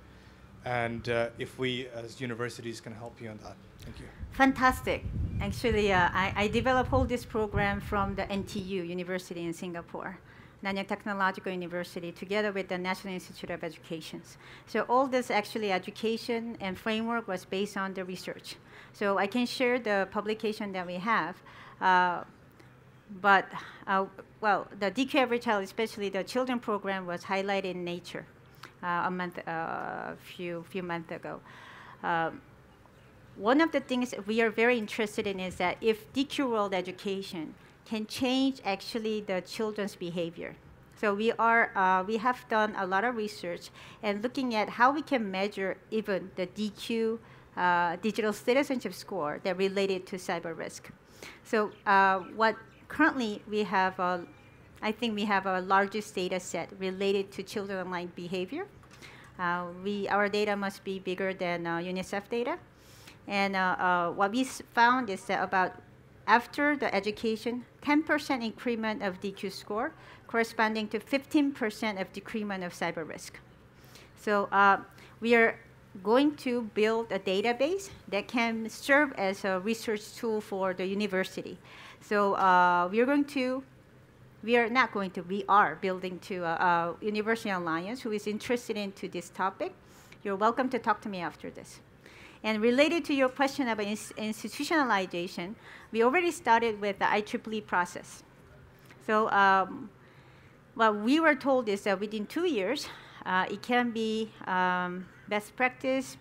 And 0.65 1.07
uh, 1.09 1.29
if 1.39 1.57
we 1.57 1.87
as 1.87 2.21
universities 2.21 2.79
can 2.79 2.93
help 2.93 3.19
you 3.21 3.29
on 3.29 3.39
that. 3.43 3.55
Thank 3.79 3.99
you. 3.99 4.05
Fantastic. 4.31 5.03
Actually, 5.41 5.91
uh, 5.91 6.09
I, 6.13 6.33
I 6.35 6.47
developed 6.47 6.93
all 6.93 7.03
this 7.03 7.25
program 7.25 7.81
from 7.81 8.15
the 8.15 8.23
NTU 8.23 8.87
University 8.87 9.43
in 9.43 9.53
Singapore. 9.53 10.19
Nanyang 10.63 10.87
Technological 10.87 11.51
University 11.51 12.11
together 12.11 12.51
with 12.51 12.67
the 12.67 12.77
National 12.77 13.15
Institute 13.15 13.49
of 13.49 13.63
Education. 13.63 14.21
So 14.67 14.81
all 14.87 15.07
this 15.07 15.31
actually 15.31 15.71
education 15.71 16.55
and 16.61 16.77
framework 16.77 17.27
was 17.27 17.45
based 17.45 17.77
on 17.77 17.95
the 17.95 18.05
research. 18.05 18.57
So 18.93 19.17
I 19.17 19.25
can 19.25 19.47
share 19.47 19.79
the 19.79 20.07
publication 20.11 20.71
that 20.73 20.85
we 20.85 20.95
have. 20.95 21.35
Uh, 21.81 22.23
but, 23.19 23.45
uh, 23.87 24.05
well, 24.39 24.67
the 24.79 24.91
DQ 24.91 25.15
Every 25.15 25.39
Child, 25.39 25.63
especially 25.63 26.09
the 26.09 26.23
children 26.23 26.59
program, 26.59 27.07
was 27.07 27.23
highlighted 27.23 27.71
in 27.71 27.83
Nature 27.83 28.25
a 28.87 29.11
month, 29.11 29.37
a 29.37 29.49
uh, 29.49 30.15
few, 30.35 30.63
few 30.69 30.83
months 30.83 31.11
ago. 31.11 31.39
Um, 32.03 32.41
one 33.35 33.61
of 33.61 33.71
the 33.71 33.79
things 33.79 34.13
we 34.27 34.41
are 34.41 34.49
very 34.49 34.77
interested 34.77 35.25
in 35.25 35.39
is 35.39 35.55
that 35.55 35.77
if 35.81 36.11
DQ 36.13 36.49
World 36.49 36.73
Education 36.73 37.53
can 37.85 38.05
change 38.05 38.61
actually 38.65 39.21
the 39.21 39.41
children's 39.41 39.95
behavior. 39.95 40.55
So 40.99 41.15
we 41.15 41.31
are 41.33 41.71
uh, 41.75 42.03
we 42.03 42.17
have 42.17 42.45
done 42.47 42.75
a 42.77 42.85
lot 42.85 43.03
of 43.03 43.15
research 43.15 43.71
and 44.03 44.21
looking 44.21 44.53
at 44.53 44.69
how 44.69 44.91
we 44.91 45.01
can 45.01 45.31
measure 45.31 45.77
even 45.89 46.29
the 46.35 46.45
DQ 46.45 47.17
uh, 47.57 47.95
digital 48.01 48.33
citizenship 48.33 48.93
score 48.93 49.39
that 49.43 49.57
related 49.57 50.05
to 50.07 50.17
cyber 50.17 50.55
risk. 50.55 50.91
So 51.43 51.71
uh, 51.85 52.19
what 52.35 52.55
currently 52.87 53.41
we 53.49 53.63
have, 53.63 53.99
uh, 53.99 54.19
I 54.81 54.91
think 54.91 55.15
we 55.15 55.25
have 55.25 55.45
a 55.45 55.61
largest 55.61 56.15
data 56.15 56.39
set 56.39 56.69
related 56.79 57.31
to 57.33 57.43
children 57.43 57.79
online 57.79 58.11
behavior. 58.15 58.65
Uh, 59.39 59.65
we 59.83 60.07
our 60.09 60.29
data 60.29 60.55
must 60.55 60.83
be 60.83 60.99
bigger 60.99 61.33
than 61.33 61.67
uh, 61.67 61.77
UNICEF 61.77 62.29
data. 62.29 62.57
And 63.27 63.55
uh, 63.55 63.75
uh, 63.79 64.11
what 64.11 64.31
we 64.31 64.43
found 64.43 65.09
is 65.09 65.23
that 65.25 65.43
about 65.43 65.73
after 66.27 66.75
the 66.77 66.93
education, 66.93 67.65
10% 67.83 68.43
increment 68.43 69.03
of 69.03 69.19
DQ 69.19 69.51
score 69.51 69.91
corresponding 70.27 70.87
to 70.89 70.99
15% 70.99 71.99
of 71.99 72.11
decrement 72.13 72.63
of 72.63 72.73
cyber 72.73 73.07
risk. 73.07 73.39
So 74.15 74.45
uh, 74.51 74.77
we 75.19 75.35
are 75.35 75.59
going 76.03 76.35
to 76.37 76.63
build 76.73 77.11
a 77.11 77.19
database 77.19 77.89
that 78.07 78.27
can 78.27 78.69
serve 78.69 79.11
as 79.17 79.43
a 79.43 79.59
research 79.59 80.15
tool 80.15 80.39
for 80.39 80.73
the 80.73 80.85
university. 80.85 81.57
So 82.01 82.35
uh, 82.35 82.87
we 82.89 83.01
are 83.01 83.05
going 83.05 83.25
to, 83.25 83.63
we 84.43 84.57
are 84.57 84.69
not 84.69 84.91
going 84.91 85.11
to, 85.11 85.21
we 85.21 85.43
are 85.47 85.75
building 85.75 86.19
to 86.19 86.43
a, 86.43 86.95
a 87.01 87.05
university 87.05 87.49
alliance 87.49 88.01
who 88.01 88.11
is 88.11 88.27
interested 88.27 88.77
into 88.77 89.07
this 89.07 89.29
topic. 89.29 89.73
You're 90.23 90.35
welcome 90.35 90.69
to 90.69 90.79
talk 90.79 91.01
to 91.01 91.09
me 91.09 91.19
after 91.19 91.49
this. 91.49 91.79
And 92.43 92.61
related 92.61 93.05
to 93.05 93.13
your 93.13 93.29
question 93.29 93.67
about 93.67 93.85
ins 93.85 94.11
institutionalization, 94.17 95.55
we 95.91 96.03
already 96.03 96.31
started 96.31 96.81
with 96.81 96.97
the 96.97 97.05
IEEE 97.05 97.65
process. 97.67 98.23
So 99.05 99.29
um, 99.29 99.89
what 100.73 100.95
we 100.95 101.19
were 101.19 101.35
told 101.35 101.69
is 101.69 101.83
that 101.83 101.99
within 101.99 102.25
two 102.25 102.47
years, 102.47 102.87
uh, 103.25 103.45
it 103.49 103.61
can 103.61 103.91
be 103.91 104.31
um, 104.47 105.05
best 105.29 105.55
practice 105.55 106.17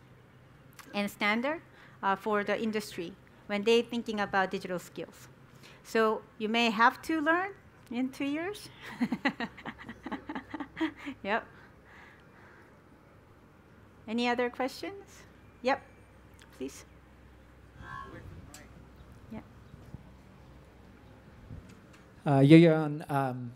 and 0.95 1.11
standard 1.11 1.63
uh, 2.03 2.17
for 2.17 2.45
the 2.45 2.61
industry 2.61 3.15
when 3.47 3.63
they're 3.65 3.83
thinking 3.83 4.21
about 4.21 4.51
digital 4.51 4.79
skills. 4.79 5.29
So 5.85 6.21
you 6.39 6.49
may 6.49 6.71
have 6.71 7.01
to 7.03 7.21
learn 7.21 7.53
in 7.91 8.09
two 8.11 8.25
years. 8.25 8.69
yep. 11.23 11.45
Any 14.09 14.29
other 14.29 14.51
questions? 14.51 15.23
Yep, 15.63 15.83
please. 16.57 16.85
Yeah. 19.33 19.41
Uh, 22.27 23.13
um, 23.13 23.53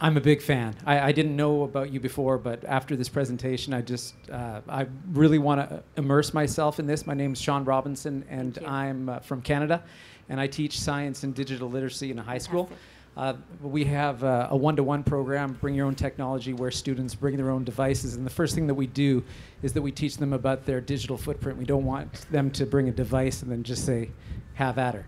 I'm 0.00 0.16
a 0.16 0.20
big 0.20 0.42
fan. 0.42 0.76
I, 0.86 1.00
I, 1.00 1.12
didn't 1.12 1.34
know 1.34 1.64
about 1.64 1.92
you 1.92 1.98
before, 1.98 2.38
but 2.38 2.64
after 2.64 2.94
this 2.94 3.08
presentation, 3.08 3.74
I 3.74 3.80
just 3.80 4.14
uh, 4.30 4.60
I 4.68 4.86
really 5.10 5.38
want 5.38 5.68
to 5.68 5.82
immerse 5.96 6.32
myself 6.32 6.78
in 6.78 6.86
this. 6.86 7.06
My 7.06 7.14
name 7.14 7.32
is 7.32 7.40
Sean 7.40 7.64
Robinson, 7.64 8.24
and 8.28 8.58
I'm 8.64 9.08
uh, 9.08 9.18
from 9.20 9.42
Canada, 9.42 9.82
and 10.28 10.40
I 10.40 10.46
teach 10.46 10.78
science 10.78 11.24
and 11.24 11.34
digital 11.34 11.68
literacy 11.68 12.12
in 12.12 12.18
a 12.18 12.22
high 12.22 12.38
school. 12.38 12.70
Uh, 13.18 13.34
we 13.60 13.82
have 13.84 14.22
uh, 14.22 14.46
a 14.50 14.56
one-to-one 14.56 15.02
program, 15.02 15.52
bring 15.60 15.74
your 15.74 15.86
own 15.86 15.94
technology, 15.96 16.52
where 16.52 16.70
students 16.70 17.16
bring 17.16 17.36
their 17.36 17.50
own 17.50 17.64
devices, 17.64 18.14
and 18.14 18.24
the 18.24 18.30
first 18.30 18.54
thing 18.54 18.68
that 18.68 18.74
we 18.74 18.86
do 18.86 19.24
is 19.60 19.72
that 19.72 19.82
we 19.82 19.90
teach 19.90 20.18
them 20.18 20.32
about 20.32 20.64
their 20.64 20.80
digital 20.80 21.18
footprint. 21.18 21.58
We 21.58 21.64
don't 21.64 21.84
want 21.84 22.12
them 22.30 22.48
to 22.52 22.64
bring 22.64 22.88
a 22.88 22.92
device 22.92 23.42
and 23.42 23.50
then 23.50 23.64
just 23.64 23.84
say, 23.84 24.10
"Have 24.54 24.78
at 24.78 24.94
her." 24.94 25.06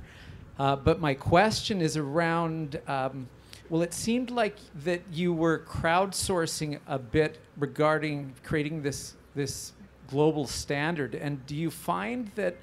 Uh, 0.59 0.75
but 0.75 1.01
my 1.01 1.15
question 1.15 1.81
is 1.81 1.97
around. 1.97 2.81
Um, 2.89 3.29
well, 3.69 3.83
it 3.83 3.95
seemed 3.95 4.33
like 4.33 4.57
that 4.83 5.03
you 5.13 5.33
were 5.33 5.61
crowdsourcing 5.61 6.81
a 6.89 6.99
bit 6.99 7.39
regarding 7.59 8.35
creating 8.43 8.83
this 8.83 9.15
this 9.37 9.73
global 10.09 10.49
standard. 10.49 11.15
And 11.15 11.47
do 11.47 11.55
you 11.55 11.71
find 11.71 12.33
that, 12.35 12.57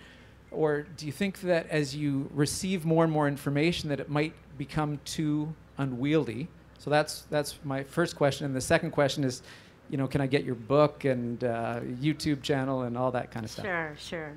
or 0.52 0.82
do 0.98 1.06
you 1.06 1.14
think 1.14 1.40
that 1.40 1.70
as 1.70 1.96
you 1.96 2.30
receive 2.34 2.84
more 2.84 3.06
and 3.06 3.14
more 3.14 3.30
information, 3.30 3.88
that 3.88 4.02
it 4.02 4.10
might 4.10 4.34
become 4.58 5.00
too 5.06 5.54
unwieldy? 5.78 6.48
So 6.80 6.90
that's 6.90 7.24
that's 7.30 7.56
my 7.64 7.84
first 7.84 8.16
question. 8.16 8.46
And 8.46 8.56
the 8.56 8.62
second 8.62 8.92
question 8.92 9.24
is, 9.24 9.42
you 9.90 9.98
know, 9.98 10.08
can 10.08 10.22
I 10.22 10.28
get 10.28 10.44
your 10.44 10.56
book 10.56 11.06
and 11.06 11.44
uh, 11.44 11.80
YouTube 11.82 12.42
channel 12.42 12.84
and 12.84 12.98
all 12.98 13.12
that 13.12 13.32
kind 13.32 13.46
of 13.46 13.52
stuff? 13.52 13.66
Sure, 13.66 13.96
sure. 13.98 14.34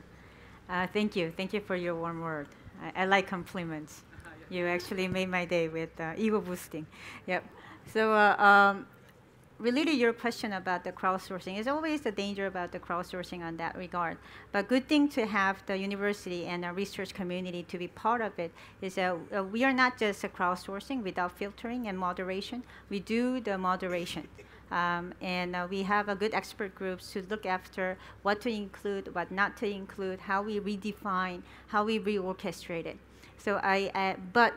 Uh, 0.69 0.87
thank 0.93 1.17
you, 1.17 1.33
thank 1.37 1.53
you 1.53 1.61
for 1.61 1.75
your 1.77 1.95
warm 1.95 2.21
word. 2.21 2.47
I, 2.83 3.03
I 3.03 3.05
like 3.07 3.27
compliments. 3.27 4.03
You 4.51 4.67
actually 4.67 5.07
made 5.07 5.29
my 5.29 5.45
day 5.45 5.69
with 5.69 5.91
uh, 6.01 6.15
ego 6.17 6.41
boosting. 6.41 6.85
Yep. 7.29 7.45
So, 7.93 8.13
uh, 8.13 8.35
um, 8.37 8.85
related 9.61 9.91
to 9.91 9.97
your 9.97 10.13
question 10.13 10.55
about 10.55 10.85
the 10.85 10.93
crowdsourcing, 10.93 11.55
there's 11.55 11.67
always 11.67 12.05
a 12.07 12.11
danger 12.11 12.47
about 12.47 12.73
the 12.73 12.79
crowdsourcing 12.79 13.43
on 13.43 13.57
that 13.59 13.77
regard. 13.77 14.17
But 14.53 14.69
good 14.69 14.89
thing 14.89 15.09
to 15.11 15.27
have 15.27 15.63
the 15.67 15.77
university 15.77 16.47
and 16.47 16.65
the 16.65 16.73
research 16.73 17.13
community 17.13 17.63
to 17.65 17.79
be 17.79 17.89
part 17.89 18.23
of 18.23 18.39
it 18.39 18.53
is 18.81 18.95
that 18.95 19.17
uh, 19.37 19.45
we 19.45 19.63
are 19.65 19.73
not 19.73 19.99
just 19.99 20.25
a 20.25 20.29
crowdsourcing 20.29 21.03
without 21.03 21.37
filtering 21.37 21.89
and 21.89 21.99
moderation. 21.99 22.63
We 22.89 23.01
do 23.01 23.41
the 23.41 23.59
moderation. 23.59 24.27
Um, 24.71 25.15
and 25.21 25.57
uh, 25.57 25.67
we 25.69 25.83
have 25.83 26.09
a 26.09 26.15
good 26.15 26.33
expert 26.33 26.77
groups 26.77 27.13
to 27.15 27.27
look 27.29 27.45
after 27.45 27.99
what 28.23 28.41
to 28.43 28.49
include, 28.49 29.13
what 29.17 29.33
not 29.33 29.57
to 29.57 29.69
include, 29.69 30.21
how 30.21 30.43
we 30.43 30.61
redefine, 30.61 31.43
how 31.67 31.85
we 31.85 31.99
reorchestrate 31.99 32.87
it. 32.87 32.97
So 33.37 33.57
I, 33.65 33.91
I 33.97 34.17
but 34.33 34.55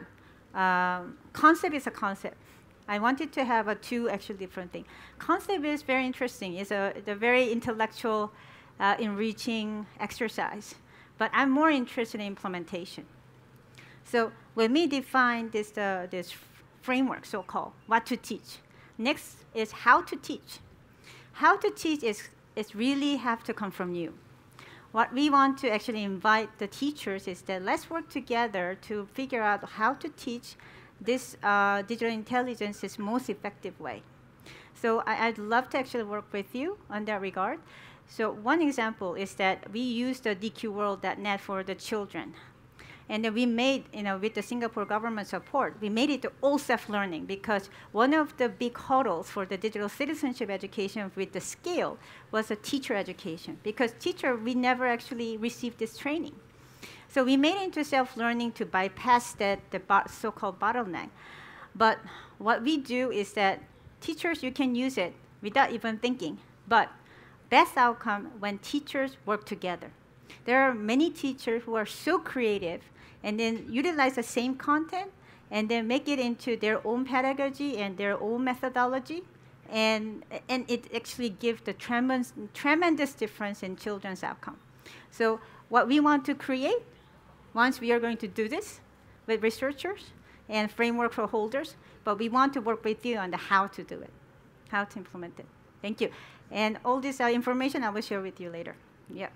um, 0.54 1.18
concept 1.34 1.74
is 1.74 1.88
a 1.88 1.92
concept. 1.92 2.38
I 2.88 3.00
wanted 3.00 3.32
to 3.34 3.44
have 3.44 3.68
a 3.68 3.76
two 3.76 4.10
actually 4.10 4.36
different 4.36 4.72
thing. 4.72 4.86
Concept 5.20 5.66
is 5.66 5.82
very 5.84 6.06
interesting. 6.06 6.56
It's 6.56 6.72
a, 6.72 6.94
it's 6.96 7.08
a 7.08 7.16
very 7.16 7.52
intellectual, 7.52 8.32
uh, 8.80 8.96
enriching 9.00 9.86
exercise. 10.00 10.76
But 11.18 11.32
I'm 11.34 11.50
more 11.50 11.70
interested 11.70 12.20
in 12.20 12.28
implementation. 12.28 13.06
So 14.04 14.32
when 14.54 14.74
we 14.74 14.88
define 14.88 15.50
this, 15.52 15.78
uh, 15.78 16.08
this 16.10 16.34
framework, 16.82 17.26
so-called, 17.26 17.72
what 17.88 18.06
to 18.08 18.18
teach, 18.18 18.58
next 18.98 19.38
is 19.54 19.72
how 19.72 20.02
to 20.02 20.16
teach. 20.16 20.60
How 21.34 21.58
to 21.58 21.70
teach 21.72 22.04
is, 22.04 22.30
is 22.56 22.76
really 22.76 23.16
have 23.16 23.44
to 23.46 23.54
come 23.54 23.72
from 23.72 23.96
you 23.96 24.14
what 24.94 25.12
we 25.12 25.28
want 25.28 25.58
to 25.58 25.74
actually 25.74 26.04
invite 26.04 26.60
the 26.60 26.68
teachers 26.68 27.28
is 27.28 27.42
that 27.42 27.64
let's 27.64 27.90
work 27.90 28.08
together 28.10 28.78
to 28.80 29.08
figure 29.14 29.42
out 29.42 29.68
how 29.68 29.96
to 29.96 30.08
teach 30.10 30.56
this 31.04 31.38
uh, 31.44 31.82
digital 31.84 32.14
intelligence 32.14 32.84
is 32.84 32.98
most 32.98 33.30
effective 33.30 33.80
way. 33.80 34.04
So 34.74 35.04
I, 35.06 35.28
would 35.28 35.38
love 35.38 35.70
to 35.70 35.78
actually 35.78 36.04
work 36.04 36.26
with 36.32 36.54
you 36.54 36.78
on 36.90 37.06
that 37.06 37.22
regard. 37.22 37.60
So 38.08 38.32
one 38.32 38.62
example 38.62 39.16
is 39.16 39.34
that 39.36 39.72
we 39.72 39.80
use 39.80 40.20
the 40.20 40.36
DQWorld.net 40.36 41.40
for 41.40 41.64
the 41.64 41.76
children. 41.76 42.34
And 43.10 43.24
then 43.24 43.34
we 43.34 43.46
made, 43.46 43.86
you 43.94 44.04
know, 44.04 44.18
with 44.18 44.34
the 44.34 44.42
Singapore 44.42 44.86
government 44.86 45.28
support, 45.28 45.76
we 45.82 45.90
made 45.90 46.10
it 46.10 46.22
to 46.22 46.32
all 46.42 46.58
self-learning 46.58 47.26
because 47.26 47.70
one 47.92 48.14
of 48.14 48.36
the 48.38 48.48
big 48.48 48.78
hurdles 48.78 49.30
for 49.30 49.46
the 49.46 49.58
digital 49.58 49.90
citizenship 49.90 50.50
education 50.50 51.12
with 51.16 51.34
the 51.34 51.42
scale 51.42 51.98
was 52.32 52.50
a 52.50 52.56
teacher 52.56 52.96
education. 52.96 53.58
Because 53.64 53.94
teacher, 54.00 54.36
we 54.36 54.54
never 54.54 54.88
actually 54.88 55.38
received 55.38 55.80
this 55.80 55.98
training. 55.98 56.36
So 57.14 57.24
we 57.24 57.38
made 57.38 57.58
it 57.58 57.66
into 57.66 57.84
self-learning 57.84 58.54
to 58.54 58.66
bypass 58.66 59.34
that 59.34 59.60
the 59.70 59.80
so-called 60.10 60.60
bottleneck. 60.60 61.10
But 61.76 62.00
what 62.40 62.64
we 62.64 62.78
do 62.78 63.12
is 63.12 63.34
that 63.34 63.62
teachers, 64.02 64.42
you 64.42 64.52
can 64.52 64.74
use 64.74 64.98
it 64.98 65.14
without 65.40 65.72
even 65.72 66.00
thinking. 66.00 66.40
But 66.68 66.90
best 67.52 67.78
outcome 67.78 68.32
when 68.40 68.58
teachers 68.58 69.18
work 69.28 69.46
together. 69.46 69.92
There 70.46 70.64
are 70.64 70.74
many 70.74 71.12
teachers 71.12 71.62
who 71.64 71.76
are 71.76 71.86
so 71.86 72.18
creative 72.18 72.82
and 73.22 73.40
then 73.40 73.68
utilize 73.70 74.16
the 74.16 74.24
same 74.24 74.56
content 74.56 75.12
and 75.52 75.70
then 75.70 75.88
make 75.88 76.08
it 76.08 76.18
into 76.18 76.58
their 76.58 76.86
own 76.86 77.06
pedagogy 77.06 77.78
and 77.78 77.96
their 77.96 78.20
own 78.20 78.44
methodology. 78.44 79.22
And, 79.70 80.26
and 80.50 80.66
it 80.68 80.92
actually 80.92 81.30
gives 81.30 81.62
the 81.62 81.74
tremendous, 81.74 82.34
tremendous 82.56 83.14
difference 83.14 83.62
in 83.62 83.76
children's 83.76 84.24
outcome. 84.24 84.58
So 85.12 85.40
what 85.70 85.88
we 85.88 86.00
want 86.00 86.26
to 86.26 86.34
create, 86.34 86.82
once 87.54 87.80
we 87.80 87.92
are 87.92 88.00
going 88.00 88.18
to 88.18 88.28
do 88.28 88.48
this 88.48 88.80
with 89.28 89.44
researchers 89.44 90.12
and 90.50 90.72
framework 90.72 91.14
for 91.14 91.28
holders, 91.28 91.76
but 92.04 92.18
we 92.20 92.30
want 92.30 92.54
to 92.54 92.62
work 92.62 92.84
with 92.84 93.06
you 93.06 93.18
on 93.18 93.32
the 93.32 93.38
how 93.38 93.68
to 93.68 93.84
do 93.84 94.00
it, 94.00 94.12
how 94.70 94.84
to 94.84 94.98
implement 94.98 95.40
it. 95.40 95.46
Thank 95.82 96.02
you. 96.02 96.10
And 96.52 96.78
all 96.84 97.00
this 97.00 97.20
uh, 97.20 97.26
information 97.26 97.84
I 97.84 97.90
will 97.90 98.02
share 98.02 98.22
with 98.22 98.40
you 98.40 98.50
later. 98.50 98.76
Yeah. 99.10 99.30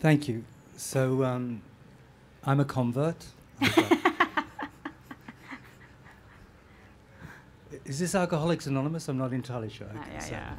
Thank 0.00 0.28
you. 0.28 0.44
So 0.76 1.24
um, 1.24 1.62
I'm 2.44 2.60
a 2.60 2.64
convert. 2.64 3.26
Is 7.84 7.98
this 8.00 8.14
Alcoholics 8.14 8.66
Anonymous? 8.66 9.08
I'm 9.08 9.18
not 9.18 9.32
entirely 9.32 9.70
sure. 9.70 9.86
Okay, 9.86 9.98
yeah, 10.12 10.18
so 10.18 10.32
yeah. 10.32 10.54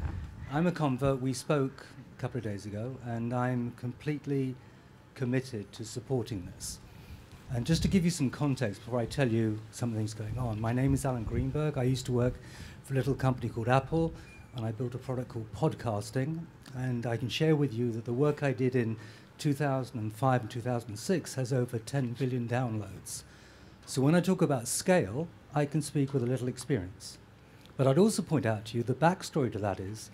I'm 0.51 0.65
a 0.65 0.71
convert. 0.71 1.21
We 1.21 1.33
spoke 1.33 1.85
a 2.17 2.21
couple 2.21 2.39
of 2.39 2.43
days 2.43 2.65
ago, 2.65 2.95
and 3.05 3.31
I'm 3.31 3.73
completely 3.77 4.55
committed 5.13 5.71
to 5.73 5.85
supporting 5.85 6.49
this. 6.55 6.79
And 7.53 7.63
just 7.63 7.83
to 7.83 7.87
give 7.87 8.03
you 8.03 8.09
some 8.09 8.31
context 8.31 8.83
before 8.83 8.99
I 8.99 9.05
tell 9.05 9.27
you 9.27 9.59
something's 9.71 10.15
going 10.15 10.37
on, 10.39 10.59
my 10.59 10.73
name 10.73 10.95
is 10.95 11.05
Alan 11.05 11.23
Greenberg. 11.23 11.77
I 11.77 11.83
used 11.83 12.07
to 12.07 12.11
work 12.11 12.33
for 12.83 12.93
a 12.93 12.97
little 12.97 13.13
company 13.13 13.49
called 13.49 13.69
Apple, 13.69 14.13
and 14.55 14.65
I 14.65 14.71
built 14.71 14.95
a 14.95 14.97
product 14.97 15.29
called 15.29 15.53
Podcasting. 15.53 16.39
And 16.75 17.05
I 17.05 17.17
can 17.17 17.29
share 17.29 17.55
with 17.55 17.71
you 17.71 17.91
that 17.91 18.05
the 18.05 18.13
work 18.13 18.41
I 18.41 18.51
did 18.51 18.75
in 18.75 18.97
2005 19.37 20.41
and 20.41 20.49
2006 20.49 21.35
has 21.35 21.53
over 21.53 21.77
10 21.77 22.13
billion 22.13 22.47
downloads. 22.47 23.23
So 23.85 24.01
when 24.01 24.15
I 24.15 24.21
talk 24.21 24.41
about 24.41 24.67
scale, 24.67 25.27
I 25.53 25.65
can 25.65 25.83
speak 25.83 26.13
with 26.13 26.23
a 26.23 26.27
little 26.27 26.47
experience. 26.47 27.19
But 27.77 27.85
I'd 27.85 27.99
also 27.99 28.23
point 28.23 28.47
out 28.47 28.65
to 28.65 28.77
you 28.77 28.83
the 28.83 28.95
backstory 28.95 29.51
to 29.51 29.59
that 29.59 29.79
is 29.79 30.09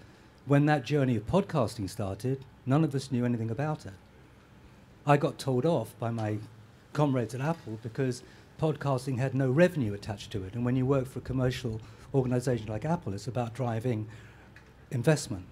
when 0.46 0.66
that 0.66 0.84
journey 0.84 1.16
of 1.16 1.26
podcasting 1.26 1.90
started, 1.90 2.44
none 2.66 2.84
of 2.84 2.94
us 2.94 3.12
knew 3.12 3.26
anything 3.26 3.50
about 3.50 3.86
it. 3.86 3.94
I 5.06 5.18
got 5.18 5.38
told 5.38 5.66
off 5.66 5.98
by 6.00 6.12
my 6.12 6.38
comrades 6.92 7.34
at 7.34 7.42
Apple 7.42 7.80
because 7.82 8.24
podcasting 8.60 9.18
had 9.18 9.36
no 9.36 9.50
revenue 9.50 9.94
attached 9.94 10.32
to 10.32 10.44
it. 10.44 10.54
And 10.54 10.66
when 10.66 10.76
you 10.76 10.86
work 10.86 11.08
for 11.08 11.20
a 11.20 11.24
commercial 11.24 11.82
organization 12.14 12.68
like 12.68 12.86
Apple, 12.86 13.14
it's 13.14 13.28
about 13.28 13.54
driving 13.54 14.08
investment. 14.92 15.46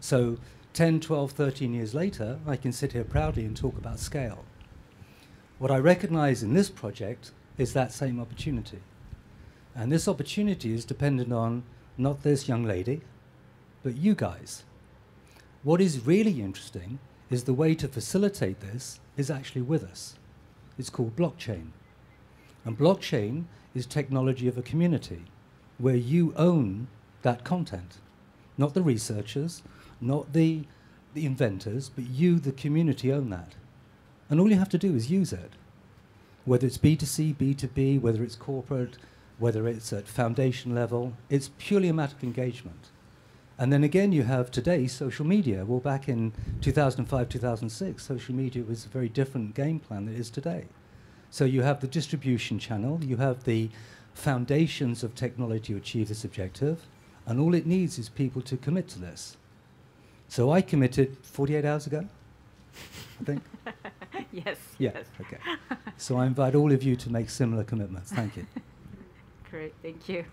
So 0.00 0.38
10, 0.74 1.00
12, 1.00 1.32
13 1.32 1.74
years 1.74 1.94
later, 1.94 2.38
I 2.46 2.56
can 2.56 2.72
sit 2.72 2.92
here 2.92 3.04
proudly 3.04 3.44
and 3.44 3.56
talk 3.56 3.76
about 3.76 3.98
scale. 3.98 4.44
What 5.58 5.70
I 5.70 5.78
recognize 5.78 6.42
in 6.42 6.54
this 6.54 6.70
project 6.70 7.32
is 7.56 7.72
that 7.72 7.92
same 7.92 8.20
opportunity. 8.20 8.78
And 9.74 9.90
this 9.90 10.06
opportunity 10.06 10.72
is 10.72 10.84
dependent 10.84 11.32
on 11.32 11.64
not 11.96 12.22
this 12.22 12.46
young 12.46 12.64
lady, 12.64 13.00
but 13.88 13.96
you 13.96 14.14
guys. 14.14 14.64
What 15.62 15.80
is 15.80 16.04
really 16.04 16.42
interesting 16.42 16.98
is 17.30 17.44
the 17.44 17.54
way 17.54 17.74
to 17.76 17.88
facilitate 17.88 18.60
this 18.60 19.00
is 19.16 19.30
actually 19.30 19.62
with 19.62 19.82
us. 19.82 20.14
It's 20.76 20.90
called 20.90 21.16
blockchain. 21.16 21.68
And 22.66 22.78
blockchain 22.78 23.44
is 23.74 23.86
technology 23.86 24.46
of 24.46 24.58
a 24.58 24.62
community 24.70 25.22
where 25.78 25.96
you 25.96 26.34
own 26.36 26.88
that 27.22 27.44
content, 27.44 27.96
not 28.58 28.74
the 28.74 28.82
researchers, 28.82 29.62
not 30.02 30.34
the, 30.34 30.64
the 31.14 31.24
inventors, 31.24 31.88
but 31.88 32.04
you, 32.10 32.38
the 32.38 32.52
community, 32.52 33.10
own 33.10 33.30
that. 33.30 33.54
And 34.28 34.38
all 34.38 34.50
you 34.50 34.58
have 34.58 34.68
to 34.68 34.76
do 34.76 34.94
is 34.94 35.10
use 35.10 35.32
it. 35.32 35.52
Whether 36.44 36.66
it's 36.66 36.76
B2C, 36.76 37.36
B2B, 37.36 38.02
whether 38.02 38.22
it's 38.22 38.36
corporate, 38.36 38.98
whether 39.38 39.66
it's 39.66 39.94
at 39.94 40.06
foundation 40.06 40.74
level, 40.74 41.14
it's 41.30 41.52
purely 41.56 41.88
a 41.88 41.94
matter 41.94 42.16
of 42.16 42.22
engagement. 42.22 42.90
And 43.58 43.72
then 43.72 43.82
again, 43.82 44.12
you 44.12 44.22
have 44.22 44.50
today 44.50 44.86
social 44.86 45.26
media. 45.26 45.64
Well, 45.64 45.80
back 45.80 46.08
in 46.08 46.32
2005, 46.60 47.28
2006, 47.28 48.02
social 48.04 48.34
media 48.34 48.62
was 48.62 48.84
a 48.86 48.88
very 48.88 49.08
different 49.08 49.54
game 49.54 49.80
plan 49.80 50.04
than 50.04 50.14
it 50.14 50.20
is 50.20 50.30
today. 50.30 50.66
So 51.30 51.44
you 51.44 51.62
have 51.62 51.80
the 51.80 51.88
distribution 51.88 52.58
channel, 52.58 53.00
you 53.02 53.16
have 53.16 53.44
the 53.44 53.68
foundations 54.14 55.02
of 55.02 55.14
technology 55.14 55.72
to 55.74 55.76
achieve 55.78 56.08
this 56.08 56.24
objective, 56.24 56.86
and 57.26 57.38
all 57.40 57.54
it 57.54 57.66
needs 57.66 57.98
is 57.98 58.08
people 58.08 58.42
to 58.42 58.56
commit 58.56 58.88
to 58.88 58.98
this. 59.00 59.36
So 60.28 60.50
I 60.50 60.60
committed 60.62 61.16
48 61.22 61.64
hours 61.64 61.86
ago, 61.86 62.06
I 63.20 63.24
think. 63.24 63.42
yes. 64.32 64.56
Yeah, 64.78 64.92
Yes. 64.94 65.06
okay. 65.20 65.38
So 65.96 66.16
I 66.16 66.26
invite 66.26 66.54
all 66.54 66.72
of 66.72 66.82
you 66.82 66.94
to 66.96 67.10
make 67.10 67.28
similar 67.28 67.64
commitments. 67.64 68.12
Thank 68.12 68.36
you. 68.36 68.46
Great. 69.50 69.74
Thank 69.82 70.08
you. 70.08 70.24